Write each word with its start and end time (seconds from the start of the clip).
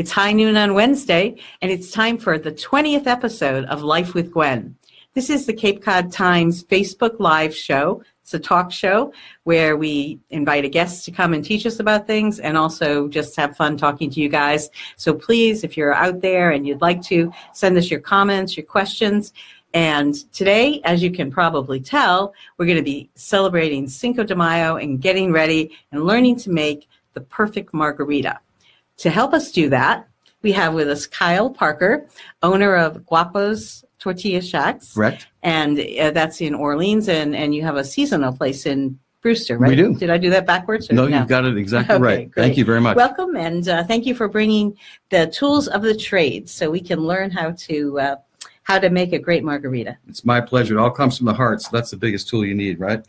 It's 0.00 0.12
high 0.12 0.32
noon 0.32 0.56
on 0.56 0.72
Wednesday, 0.72 1.36
and 1.60 1.70
it's 1.70 1.90
time 1.90 2.16
for 2.16 2.38
the 2.38 2.52
20th 2.52 3.06
episode 3.06 3.66
of 3.66 3.82
Life 3.82 4.14
with 4.14 4.32
Gwen. 4.32 4.74
This 5.12 5.28
is 5.28 5.44
the 5.44 5.52
Cape 5.52 5.82
Cod 5.82 6.10
Times 6.10 6.64
Facebook 6.64 7.16
Live 7.20 7.54
show. 7.54 8.02
It's 8.22 8.32
a 8.32 8.38
talk 8.38 8.72
show 8.72 9.12
where 9.44 9.76
we 9.76 10.18
invite 10.30 10.64
a 10.64 10.70
guest 10.70 11.04
to 11.04 11.10
come 11.10 11.34
and 11.34 11.44
teach 11.44 11.66
us 11.66 11.80
about 11.80 12.06
things 12.06 12.40
and 12.40 12.56
also 12.56 13.08
just 13.08 13.36
have 13.36 13.58
fun 13.58 13.76
talking 13.76 14.08
to 14.08 14.20
you 14.20 14.30
guys. 14.30 14.70
So 14.96 15.12
please, 15.12 15.64
if 15.64 15.76
you're 15.76 15.92
out 15.92 16.22
there 16.22 16.52
and 16.52 16.66
you'd 16.66 16.80
like 16.80 17.02
to, 17.02 17.30
send 17.52 17.76
us 17.76 17.90
your 17.90 18.00
comments, 18.00 18.56
your 18.56 18.64
questions. 18.64 19.34
And 19.74 20.14
today, 20.32 20.80
as 20.84 21.02
you 21.02 21.10
can 21.10 21.30
probably 21.30 21.78
tell, 21.78 22.32
we're 22.56 22.64
going 22.64 22.78
to 22.78 22.82
be 22.82 23.10
celebrating 23.16 23.86
Cinco 23.86 24.24
de 24.24 24.34
Mayo 24.34 24.76
and 24.76 24.98
getting 24.98 25.30
ready 25.30 25.76
and 25.92 26.04
learning 26.04 26.36
to 26.36 26.50
make 26.50 26.88
the 27.12 27.20
perfect 27.20 27.74
margarita. 27.74 28.40
To 29.00 29.08
help 29.08 29.32
us 29.32 29.50
do 29.50 29.70
that, 29.70 30.06
we 30.42 30.52
have 30.52 30.74
with 30.74 30.88
us 30.88 31.06
Kyle 31.06 31.48
Parker, 31.48 32.06
owner 32.42 32.76
of 32.76 33.06
Guapo's 33.06 33.82
Tortilla 33.98 34.42
Shacks. 34.42 34.92
Correct. 34.92 35.26
And 35.42 35.80
uh, 35.80 36.10
that's 36.10 36.42
in 36.42 36.54
Orleans, 36.54 37.08
and, 37.08 37.34
and 37.34 37.54
you 37.54 37.62
have 37.62 37.76
a 37.76 37.84
seasonal 37.84 38.32
place 38.32 38.66
in 38.66 38.98
Brewster, 39.22 39.56
right? 39.56 39.70
We 39.70 39.76
do. 39.76 39.94
Did 39.94 40.10
I 40.10 40.18
do 40.18 40.28
that 40.30 40.46
backwards? 40.46 40.90
or 40.90 40.94
No, 40.94 41.06
you've 41.06 41.28
got 41.28 41.46
it 41.46 41.56
exactly 41.56 41.94
Okay, 41.94 42.02
right. 42.02 42.30
great. 42.30 42.44
Thank 42.44 42.58
you 42.58 42.64
very 42.66 42.80
much. 42.80 42.96
Welcome, 42.96 43.36
and 43.36 43.66
uh, 43.68 43.84
thank 43.84 44.04
you 44.04 44.14
for 44.14 44.28
bringing 44.28 44.76
the 45.08 45.26
tools 45.28 45.66
of 45.68 45.80
the 45.80 45.96
trade 45.96 46.48
so 46.50 46.70
we 46.70 46.80
can 46.80 47.00
learn 47.00 47.30
how 47.30 47.52
to 47.52 48.00
uh, 48.00 48.16
how 48.70 48.78
to 48.78 48.88
make 48.88 49.12
a 49.12 49.18
great 49.18 49.42
margarita. 49.42 49.98
it's 50.08 50.24
my 50.24 50.40
pleasure. 50.40 50.78
It 50.78 50.80
all 50.80 50.92
comes 50.92 51.16
from 51.18 51.26
the 51.26 51.34
heart, 51.34 51.60
so 51.60 51.70
that's 51.72 51.90
the 51.90 51.96
biggest 51.96 52.28
tool 52.28 52.44
you 52.46 52.54
need, 52.54 52.78
right? 52.78 53.04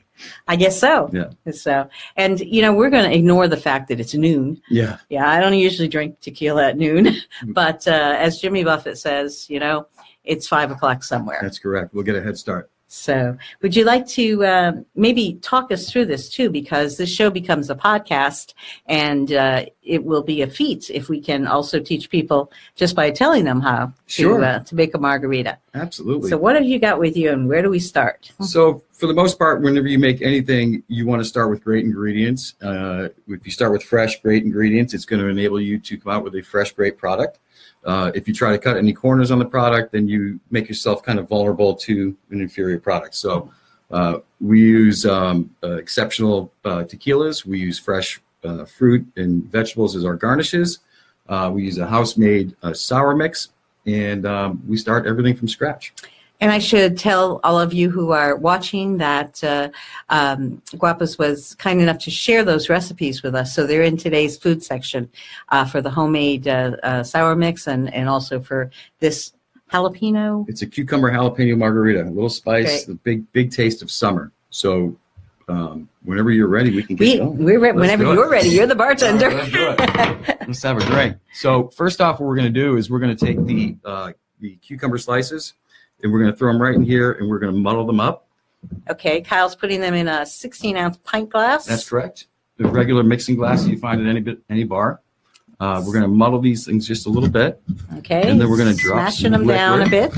I 0.47 0.55
guess 0.55 0.79
so. 0.79 1.09
Yeah. 1.13 1.29
So, 1.51 1.87
and 2.15 2.39
you 2.39 2.63
know, 2.63 2.73
we're 2.73 2.89
going 2.89 3.07
to 3.09 3.15
ignore 3.15 3.47
the 3.47 3.57
fact 3.57 3.87
that 3.89 3.99
it's 3.99 4.15
noon. 4.15 4.59
Yeah. 4.71 4.97
Yeah, 5.09 5.29
I 5.29 5.39
don't 5.39 5.53
usually 5.53 5.87
drink 5.87 6.19
tequila 6.19 6.69
at 6.69 6.77
noon, 6.77 7.05
Mm. 7.05 7.53
but 7.53 7.87
uh, 7.87 8.15
as 8.17 8.39
Jimmy 8.39 8.63
Buffett 8.63 8.97
says, 8.97 9.47
you 9.49 9.59
know, 9.59 9.85
it's 10.23 10.47
five 10.47 10.71
o'clock 10.71 11.03
somewhere. 11.03 11.39
That's 11.43 11.59
correct. 11.59 11.93
We'll 11.93 12.03
get 12.03 12.15
a 12.15 12.21
head 12.23 12.37
start. 12.39 12.70
So, 12.93 13.37
would 13.61 13.73
you 13.73 13.85
like 13.85 14.05
to 14.07 14.43
uh, 14.43 14.71
maybe 14.95 15.35
talk 15.35 15.71
us 15.71 15.89
through 15.89 16.07
this 16.07 16.27
too? 16.27 16.49
Because 16.49 16.97
this 16.97 17.09
show 17.09 17.29
becomes 17.29 17.69
a 17.69 17.75
podcast, 17.75 18.53
and 18.85 19.31
uh, 19.31 19.63
it 19.81 20.03
will 20.03 20.23
be 20.23 20.41
a 20.41 20.47
feat 20.47 20.89
if 20.89 21.07
we 21.07 21.21
can 21.21 21.47
also 21.47 21.79
teach 21.79 22.09
people 22.09 22.51
just 22.75 22.93
by 22.93 23.09
telling 23.09 23.45
them 23.45 23.61
how 23.61 23.93
to 24.09 24.43
uh, 24.43 24.59
to 24.59 24.75
make 24.75 24.93
a 24.93 24.97
margarita. 24.97 25.57
Absolutely. 25.73 26.29
So, 26.29 26.37
what 26.37 26.57
have 26.57 26.65
you 26.65 26.79
got 26.79 26.99
with 26.99 27.15
you, 27.15 27.31
and 27.31 27.47
where 27.47 27.61
do 27.61 27.69
we 27.69 27.79
start? 27.79 28.29
So, 28.41 28.83
for 28.91 29.07
the 29.07 29.13
most 29.13 29.39
part, 29.39 29.61
whenever 29.61 29.87
you 29.87 29.97
make 29.97 30.21
anything, 30.21 30.83
you 30.89 31.07
want 31.07 31.21
to 31.21 31.25
start 31.25 31.49
with 31.49 31.63
great 31.63 31.85
ingredients. 31.85 32.55
Uh, 32.61 33.07
if 33.29 33.45
you 33.45 33.51
start 33.53 33.71
with 33.71 33.83
fresh, 33.83 34.21
great 34.21 34.43
ingredients, 34.43 34.93
it's 34.93 35.05
going 35.05 35.21
to 35.21 35.29
enable 35.29 35.61
you 35.61 35.79
to 35.79 35.97
come 35.97 36.11
out 36.11 36.25
with 36.25 36.35
a 36.35 36.41
fresh, 36.41 36.73
great 36.73 36.97
product. 36.97 37.39
Uh, 37.83 38.11
if 38.13 38.27
you 38.27 38.33
try 38.33 38.51
to 38.51 38.57
cut 38.57 38.77
any 38.77 38.93
corners 38.93 39.31
on 39.31 39.39
the 39.39 39.45
product, 39.45 39.91
then 39.91 40.07
you 40.07 40.39
make 40.51 40.67
yourself 40.67 41.01
kind 41.03 41.19
of 41.19 41.27
vulnerable 41.27 41.73
to 41.73 42.15
an 42.29 42.41
inferior 42.41 42.79
product. 42.79 43.15
So, 43.15 43.51
uh, 43.91 44.19
we 44.39 44.59
use 44.59 45.05
um, 45.05 45.53
uh, 45.63 45.73
exceptional 45.73 46.51
uh, 46.63 46.83
tequilas. 46.83 47.45
We 47.45 47.59
use 47.59 47.77
fresh 47.77 48.21
uh, 48.43 48.65
fruit 48.65 49.05
and 49.17 49.43
vegetables 49.51 49.95
as 49.95 50.05
our 50.05 50.15
garnishes. 50.15 50.79
Uh, 51.27 51.51
we 51.53 51.63
use 51.63 51.77
a 51.77 51.87
house-made 51.87 52.55
sour 52.73 53.15
mix, 53.15 53.49
and 53.85 54.25
um, 54.25 54.61
we 54.67 54.77
start 54.77 55.05
everything 55.05 55.35
from 55.35 55.47
scratch. 55.47 55.93
And 56.41 56.51
I 56.51 56.57
should 56.57 56.97
tell 56.97 57.39
all 57.43 57.59
of 57.59 57.71
you 57.71 57.91
who 57.91 58.11
are 58.11 58.35
watching 58.35 58.97
that 58.97 59.43
uh, 59.43 59.69
um, 60.09 60.61
Guapo's 60.75 61.19
was 61.19 61.53
kind 61.55 61.79
enough 61.79 61.99
to 61.99 62.11
share 62.11 62.43
those 62.43 62.67
recipes 62.67 63.21
with 63.21 63.35
us. 63.35 63.53
So 63.55 63.67
they're 63.67 63.83
in 63.83 63.95
today's 63.95 64.37
food 64.37 64.63
section 64.63 65.07
uh, 65.49 65.65
for 65.65 65.81
the 65.81 65.91
homemade 65.91 66.47
uh, 66.47 66.77
uh, 66.81 67.03
sour 67.03 67.35
mix 67.35 67.67
and, 67.67 67.93
and 67.93 68.09
also 68.09 68.39
for 68.39 68.71
this 68.99 69.33
jalapeno. 69.71 70.49
It's 70.49 70.63
a 70.63 70.67
cucumber 70.67 71.11
jalapeno 71.11 71.55
margarita, 71.57 72.01
a 72.03 72.09
little 72.09 72.27
spice, 72.27 72.85
Great. 72.85 72.87
the 72.87 72.95
big 72.95 73.31
big 73.33 73.51
taste 73.51 73.83
of 73.83 73.91
summer. 73.91 74.31
So 74.49 74.97
um, 75.47 75.87
whenever 76.03 76.31
you're 76.31 76.47
ready, 76.47 76.75
we 76.75 76.81
can 76.81 76.95
get 76.95 77.05
We, 77.05 77.17
going. 77.19 77.37
we're 77.37 77.59
re- 77.59 77.71
whenever 77.71 78.03
you're 78.03 78.29
ready, 78.29 78.49
you're 78.49 78.67
the 78.67 78.75
bartender. 78.75 79.29
All 79.29 79.37
right, 79.37 80.19
let's 80.27 80.41
Let's 80.47 80.63
have 80.63 80.77
a 80.77 80.85
drink. 80.85 81.17
So 81.33 81.67
first 81.69 82.01
off, 82.01 82.19
what 82.19 82.27
we're 82.27 82.35
going 82.35 82.51
to 82.51 82.59
do 82.59 82.77
is 82.77 82.89
we're 82.89 82.99
going 82.99 83.15
to 83.15 83.25
take 83.25 83.45
the 83.45 83.77
uh, 83.85 84.13
the 84.39 84.55
cucumber 84.55 84.97
slices 84.97 85.53
and 86.03 86.11
we're 86.11 86.19
going 86.19 86.31
to 86.31 86.37
throw 86.37 86.51
them 86.51 86.61
right 86.61 86.75
in 86.75 86.83
here 86.83 87.13
and 87.13 87.29
we're 87.29 87.39
going 87.39 87.53
to 87.53 87.59
muddle 87.59 87.85
them 87.85 87.99
up. 87.99 88.27
okay, 88.89 89.21
Kyle's 89.21 89.55
putting 89.55 89.81
them 89.81 89.93
in 89.93 90.07
a 90.07 90.25
16 90.25 90.77
ounce 90.77 90.97
pint 91.03 91.29
glass. 91.29 91.65
That's 91.65 91.87
correct. 91.87 92.27
The 92.57 92.67
regular 92.67 93.03
mixing 93.03 93.35
glass 93.35 93.65
you 93.65 93.77
find 93.77 94.01
at 94.01 94.07
any 94.07 94.19
bit 94.19 94.39
any 94.49 94.63
bar. 94.63 95.01
Uh, 95.59 95.81
we're 95.85 95.93
going 95.93 96.03
to 96.03 96.07
muddle 96.07 96.39
these 96.39 96.65
things 96.65 96.87
just 96.87 97.05
a 97.05 97.09
little 97.09 97.29
bit. 97.29 97.61
Okay. 97.97 98.29
And 98.29 98.41
then 98.41 98.49
we're 98.49 98.57
gonna 98.57 98.73
drop 98.73 99.11
smashing 99.11 99.31
them 99.31 99.45
down 99.45 99.81
a 99.81 99.89
bit. 99.89 100.13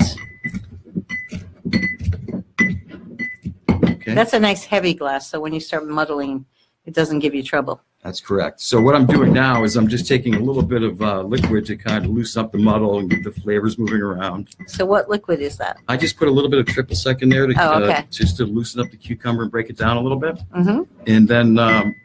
Okay. 4.04 4.14
That's 4.14 4.34
a 4.34 4.40
nice 4.40 4.66
heavy 4.66 4.94
glass, 4.94 5.30
so 5.30 5.40
when 5.40 5.54
you 5.54 5.62
start 5.62 5.88
muddling, 5.88 6.46
it 6.86 6.94
doesn't 6.94 7.20
give 7.20 7.34
you 7.34 7.44
trouble. 7.44 7.82
That's 8.04 8.20
correct. 8.20 8.60
So 8.60 8.82
what 8.82 8.96
I'm 8.96 9.06
doing 9.06 9.32
now 9.32 9.64
is 9.64 9.78
I'm 9.78 9.88
just 9.88 10.08
taking 10.08 10.36
a 10.36 10.40
little 10.40 10.62
bit 10.62 10.84
of 10.84 11.02
uh, 11.02 11.22
liquid 11.22 11.66
to 11.68 11.78
kind 11.78 12.04
of 12.04 12.12
loosen 12.12 12.44
up 12.44 12.52
the 12.52 12.58
muddle 12.58 13.00
and 13.00 13.10
get 13.10 13.24
the 13.24 13.32
flavors 13.32 13.78
moving 13.78 14.02
around. 14.02 14.50
So 14.68 14.86
what 14.86 15.10
liquid 15.10 15.40
is 15.40 15.56
that? 15.58 15.78
I 15.88 15.96
just 15.96 16.18
put 16.18 16.28
a 16.28 16.32
little 16.32 16.50
bit 16.50 16.60
of 16.60 16.66
triple 16.66 16.98
sec 16.98 17.22
in 17.22 17.30
there 17.30 17.48
to 17.48 17.54
Oh, 17.58 17.84
uh, 17.86 18.02
just 18.12 18.36
to 18.38 18.46
loosen 18.46 18.82
up 18.82 18.92
the 18.92 18.98
cucumber 18.98 19.44
and 19.44 19.52
break 19.52 19.70
it 19.70 19.78
down 19.78 19.96
a 19.96 20.02
little 20.02 20.18
bit. 20.20 20.38
hmm 20.54 20.82
And 21.08 21.28
then 21.30 21.58
um, 21.58 21.96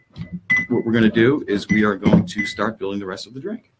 what 0.68 0.86
we're 0.86 0.92
going 0.92 1.02
to 1.02 1.10
do 1.10 1.44
is 1.48 1.66
we 1.68 1.82
are 1.84 1.96
going 1.96 2.24
to 2.26 2.46
start 2.46 2.78
building 2.78 3.00
the 3.00 3.06
rest 3.06 3.26
of 3.26 3.34
the 3.34 3.40
drink. 3.40 3.72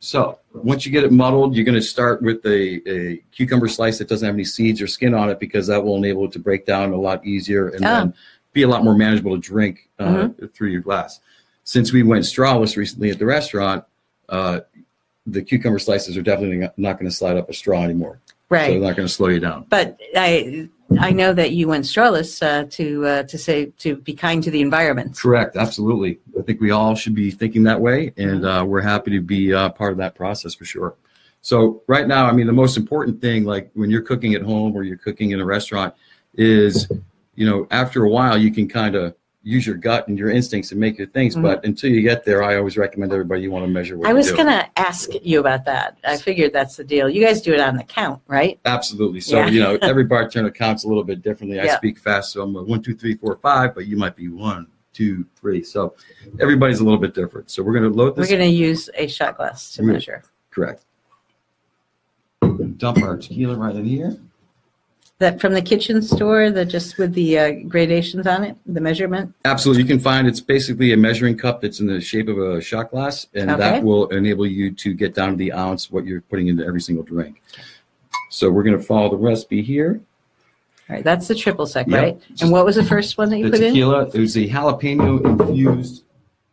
So 0.00 0.40
once 0.54 0.84
you 0.84 0.90
get 0.90 1.04
it 1.04 1.12
muddled, 1.12 1.54
you're 1.54 1.64
going 1.64 1.74
to 1.76 1.82
start 1.82 2.20
with 2.20 2.44
a, 2.46 2.80
a 2.90 3.16
cucumber 3.30 3.68
slice 3.68 3.98
that 3.98 4.08
doesn't 4.08 4.26
have 4.26 4.34
any 4.34 4.44
seeds 4.44 4.82
or 4.82 4.88
skin 4.88 5.14
on 5.14 5.30
it 5.30 5.38
because 5.38 5.68
that 5.68 5.84
will 5.84 5.96
enable 5.96 6.24
it 6.24 6.32
to 6.32 6.38
break 6.40 6.66
down 6.66 6.92
a 6.92 6.96
lot 6.96 7.24
easier 7.24 7.68
and 7.68 7.84
Oh. 7.84 7.88
then 7.88 8.14
be 8.52 8.62
a 8.62 8.68
lot 8.68 8.82
more 8.82 8.96
manageable 8.96 9.34
to 9.36 9.40
drink 9.40 9.88
uh, 10.00 10.04
Mm-hmm. 10.04 10.46
through 10.46 10.70
your 10.70 10.80
glass. 10.80 11.20
Since 11.64 11.92
we 11.92 12.02
went 12.02 12.24
strawless 12.24 12.76
recently 12.76 13.10
at 13.10 13.18
the 13.18 13.26
restaurant, 13.26 13.84
uh, 14.28 14.60
the 15.26 15.42
cucumber 15.42 15.78
slices 15.78 16.16
are 16.16 16.22
definitely 16.22 16.68
not 16.76 16.98
going 16.98 17.08
to 17.08 17.14
slide 17.14 17.36
up 17.36 17.48
a 17.48 17.54
straw 17.54 17.82
anymore. 17.82 18.20
Right. 18.50 18.66
So 18.66 18.72
they're 18.72 18.80
not 18.80 18.96
going 18.96 19.08
to 19.08 19.12
slow 19.12 19.28
you 19.28 19.40
down. 19.40 19.66
But 19.68 19.98
I 20.14 20.68
I 21.00 21.12
know 21.12 21.32
that 21.32 21.52
you 21.52 21.68
went 21.68 21.84
strawless 21.84 22.42
uh, 22.42 22.66
to 22.70 23.06
uh, 23.06 23.22
to 23.24 23.38
say 23.38 23.66
to 23.78 23.96
be 23.96 24.12
kind 24.12 24.42
to 24.44 24.50
the 24.50 24.60
environment. 24.60 25.16
Correct, 25.16 25.56
absolutely. 25.56 26.20
I 26.38 26.42
think 26.42 26.60
we 26.60 26.70
all 26.70 26.94
should 26.94 27.14
be 27.14 27.30
thinking 27.30 27.62
that 27.64 27.80
way, 27.80 28.12
and 28.16 28.44
uh, 28.44 28.64
we're 28.66 28.82
happy 28.82 29.10
to 29.12 29.20
be 29.20 29.52
uh, 29.52 29.70
part 29.70 29.92
of 29.92 29.98
that 29.98 30.14
process 30.14 30.54
for 30.54 30.64
sure. 30.64 30.94
So 31.40 31.82
right 31.86 32.06
now, 32.06 32.26
I 32.26 32.32
mean, 32.32 32.46
the 32.46 32.52
most 32.52 32.76
important 32.76 33.20
thing, 33.20 33.44
like 33.44 33.70
when 33.74 33.90
you're 33.90 34.02
cooking 34.02 34.34
at 34.34 34.42
home 34.42 34.74
or 34.76 34.82
you're 34.82 34.96
cooking 34.96 35.32
in 35.32 35.40
a 35.40 35.44
restaurant, 35.44 35.94
is 36.34 36.88
you 37.34 37.48
know 37.48 37.66
after 37.70 38.04
a 38.04 38.10
while 38.10 38.36
you 38.36 38.52
can 38.52 38.68
kind 38.68 38.94
of 38.94 39.14
use 39.44 39.66
your 39.66 39.76
gut 39.76 40.08
and 40.08 40.18
your 40.18 40.30
instincts 40.30 40.72
and 40.72 40.80
make 40.80 40.98
your 40.98 41.06
things. 41.06 41.36
But 41.36 41.58
mm-hmm. 41.58 41.66
until 41.66 41.90
you 41.90 42.00
get 42.00 42.24
there, 42.24 42.42
I 42.42 42.56
always 42.56 42.76
recommend 42.76 43.12
everybody 43.12 43.42
you 43.42 43.50
want 43.50 43.64
to 43.64 43.70
measure 43.70 43.96
what 43.96 44.08
I 44.08 44.12
was 44.14 44.32
going 44.32 44.46
to 44.46 44.66
ask 44.76 45.10
you 45.22 45.38
about 45.38 45.66
that. 45.66 45.98
I 46.02 46.16
figured 46.16 46.52
that's 46.52 46.76
the 46.76 46.84
deal. 46.84 47.08
You 47.08 47.24
guys 47.24 47.42
do 47.42 47.52
it 47.52 47.60
on 47.60 47.76
the 47.76 47.84
count, 47.84 48.22
right? 48.26 48.58
Absolutely. 48.64 49.20
So 49.20 49.38
Yeah. 49.38 49.48
you 49.48 49.60
know 49.60 49.76
every 49.82 50.04
bartender 50.04 50.50
counts 50.50 50.84
a 50.84 50.88
little 50.88 51.04
bit 51.04 51.22
differently. 51.22 51.60
I 51.60 51.64
Yeah. 51.64 51.76
speak 51.76 51.98
fast, 51.98 52.32
so 52.32 52.42
I'm 52.42 52.56
a 52.56 52.62
one, 52.62 52.82
two, 52.82 52.94
three, 52.94 53.14
four, 53.14 53.36
five, 53.36 53.74
but 53.74 53.86
you 53.86 53.96
might 53.96 54.16
be 54.16 54.28
one, 54.28 54.66
two, 54.94 55.26
three. 55.36 55.62
So 55.62 55.94
everybody's 56.40 56.80
a 56.80 56.84
little 56.84 56.98
bit 56.98 57.14
different. 57.14 57.50
So 57.50 57.62
we're 57.62 57.78
going 57.78 57.90
to 57.90 57.96
load 57.96 58.16
this. 58.16 58.30
We're 58.30 58.38
going 58.38 58.50
to 58.50 58.56
use 58.56 58.88
a 58.94 59.06
shot 59.06 59.36
glass 59.36 59.74
to 59.74 59.82
Yeah. 59.82 59.92
measure. 59.92 60.22
Correct. 60.50 60.84
Dump 62.76 63.02
our 63.02 63.16
tequila 63.16 63.56
right 63.56 63.76
in 63.76 63.84
here. 63.84 64.16
That 65.20 65.40
from 65.40 65.54
the 65.54 65.62
kitchen 65.62 66.02
store, 66.02 66.50
that 66.50 66.64
just 66.64 66.98
with 66.98 67.14
the 67.14 67.38
uh, 67.38 67.52
gradations 67.68 68.26
on 68.26 68.42
it, 68.42 68.56
the 68.66 68.80
measurement. 68.80 69.32
Absolutely. 69.44 69.82
You 69.82 69.88
can 69.88 70.00
find 70.00 70.26
it's 70.26 70.40
basically 70.40 70.92
a 70.92 70.96
measuring 70.96 71.38
cup 71.38 71.60
that's 71.60 71.78
in 71.78 71.86
the 71.86 72.00
shape 72.00 72.26
of 72.26 72.36
a 72.38 72.60
shot 72.60 72.90
glass, 72.90 73.28
and 73.32 73.48
Okay. 73.48 73.60
that 73.60 73.84
will 73.84 74.08
enable 74.08 74.44
you 74.44 74.72
to 74.72 74.92
get 74.92 75.14
down 75.14 75.30
to 75.30 75.36
the 75.36 75.52
ounce 75.52 75.88
what 75.88 76.04
you're 76.04 76.20
putting 76.22 76.48
into 76.48 76.66
every 76.66 76.80
single 76.80 77.04
drink. 77.04 77.40
So 78.28 78.50
we're 78.50 78.64
going 78.64 78.76
to 78.76 78.82
follow 78.82 79.08
the 79.08 79.16
recipe 79.16 79.62
here. 79.62 80.00
All 80.90 80.96
right, 80.96 81.04
that's 81.04 81.28
the 81.28 81.36
triple 81.36 81.66
sec, 81.66 81.86
Yep. 81.86 82.02
right? 82.02 82.20
And 82.40 82.50
what 82.50 82.64
was 82.64 82.74
the 82.74 82.84
first 82.84 83.16
one 83.16 83.30
that 83.30 83.38
you 83.38 83.44
The 83.44 83.50
put 83.52 83.60
in? 83.60 83.66
tequila, 83.72 84.08
it 84.08 84.18
was 84.18 84.34
the 84.34 84.50
jalapeno 84.50 85.24
infused 85.24 86.02